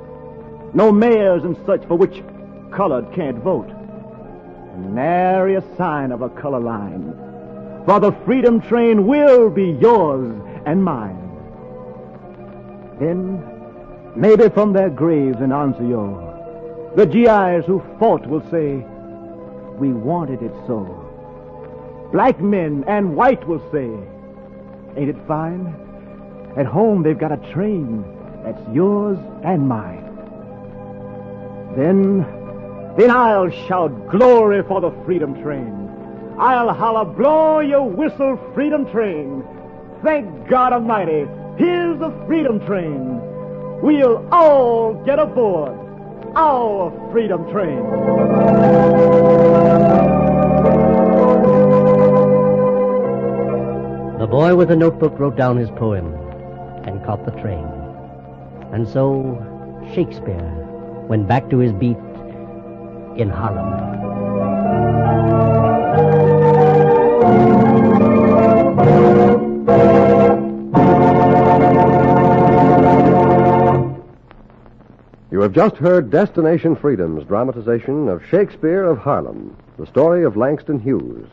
[0.74, 2.22] no mayors and such for which
[2.72, 3.83] colored can't vote.
[4.76, 7.14] Nary a sign of a color line.
[7.86, 10.34] For the freedom train will be yours
[10.66, 11.20] and mine.
[13.00, 13.44] Then,
[14.16, 18.86] maybe from their graves in Anzio, the GIs who fought will say,
[19.78, 21.00] We wanted it so.
[22.12, 23.90] Black men and white will say,
[24.96, 25.76] Ain't it fine?
[26.56, 28.06] At home they've got a train
[28.44, 30.04] that's yours and mine.
[31.76, 32.43] Then,
[32.98, 35.90] then I'll shout glory for the freedom train.
[36.38, 39.44] I'll holler, blow your whistle, freedom train.
[40.04, 41.28] Thank God Almighty,
[41.58, 43.20] here's the freedom train.
[43.82, 45.80] We'll all get aboard
[46.36, 47.84] our freedom train.
[54.20, 56.14] The boy with the notebook wrote down his poem
[56.86, 57.66] and caught the train.
[58.72, 59.38] And so
[59.94, 60.52] Shakespeare
[61.08, 61.98] went back to his beat
[63.18, 63.94] in Harlem.
[75.32, 80.80] You have just heard Destination Freedom's dramatization of Shakespeare of Harlem, the story of Langston
[80.80, 81.28] Hughes.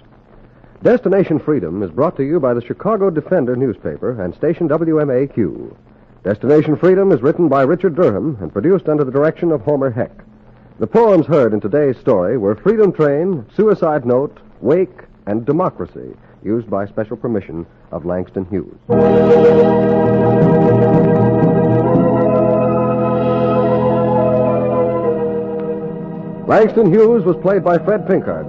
[0.83, 5.77] Destination Freedom is brought to you by the Chicago Defender newspaper and station WMAQ.
[6.25, 10.25] Destination Freedom is written by Richard Durham and produced under the direction of Homer Heck.
[10.81, 16.71] The poems heard in today's story were Freedom Train, Suicide Note, Wake, and Democracy, used
[16.71, 18.79] by special permission of Langston Hughes.
[26.49, 28.47] Langston Hughes was played by Fred Pinkard.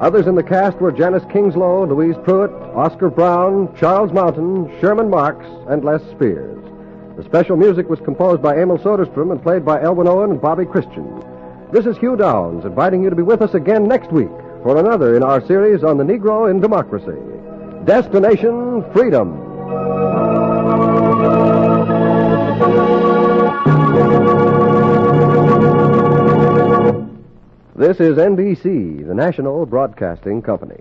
[0.00, 5.46] Others in the cast were Janice Kingslow, Louise Pruitt, Oscar Brown, Charles Mountain, Sherman Marks,
[5.66, 6.62] and Les Spears.
[7.16, 10.66] The special music was composed by Emil Soderstrom and played by Elvin Owen and Bobby
[10.66, 11.33] Christian.
[11.74, 14.30] This is Hugh Downs inviting you to be with us again next week
[14.62, 17.18] for another in our series on the Negro in Democracy.
[17.84, 19.34] Destination Freedom.
[27.74, 30.78] This is NBC, the national broadcasting company.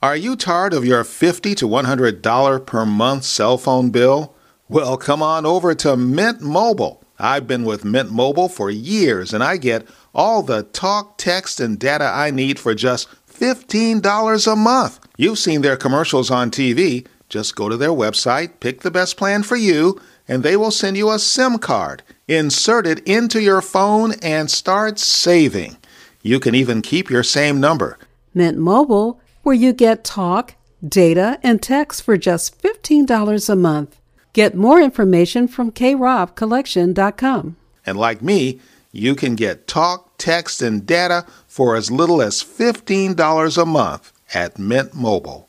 [0.00, 4.32] Are you tired of your 50 to $100 per month cell phone bill?
[4.68, 7.02] Well, come on over to Mint Mobile.
[7.18, 11.78] I've been with Mint Mobile for years and I get all the talk, text, and
[11.78, 14.98] data I need for just $15 a month.
[15.18, 17.06] You've seen their commercials on TV.
[17.28, 20.96] Just go to their website, pick the best plan for you, and they will send
[20.96, 22.02] you a SIM card.
[22.26, 25.76] Insert it into your phone and start saving.
[26.22, 27.98] You can even keep your same number.
[28.34, 30.54] Mint Mobile, where you get talk,
[30.86, 34.00] data, and text for just $15 a month.
[34.32, 37.56] Get more information from krobcollection.com.
[37.84, 38.60] And like me,
[38.96, 44.58] you can get talk, text, and data for as little as $15 a month at
[44.58, 45.48] Mint Mobile.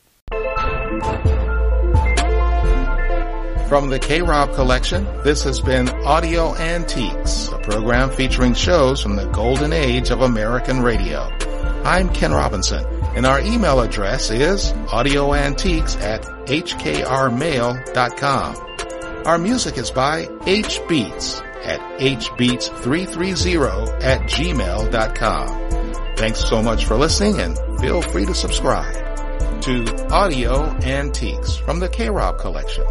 [3.68, 9.18] From the K Rob collection, this has been Audio Antiques, a program featuring shows from
[9.18, 11.30] the golden age of American radio.
[11.84, 12.86] I'm Ken Robinson,
[13.16, 17.86] and our email address is audioantiques at hkrmail.com.
[19.26, 26.15] Our music is by H Beats at hbeats330 at gmail.com.
[26.15, 28.95] Thanks so much for listening and feel free to subscribe
[29.61, 32.88] to Audio Antiques from the K-Rob collection.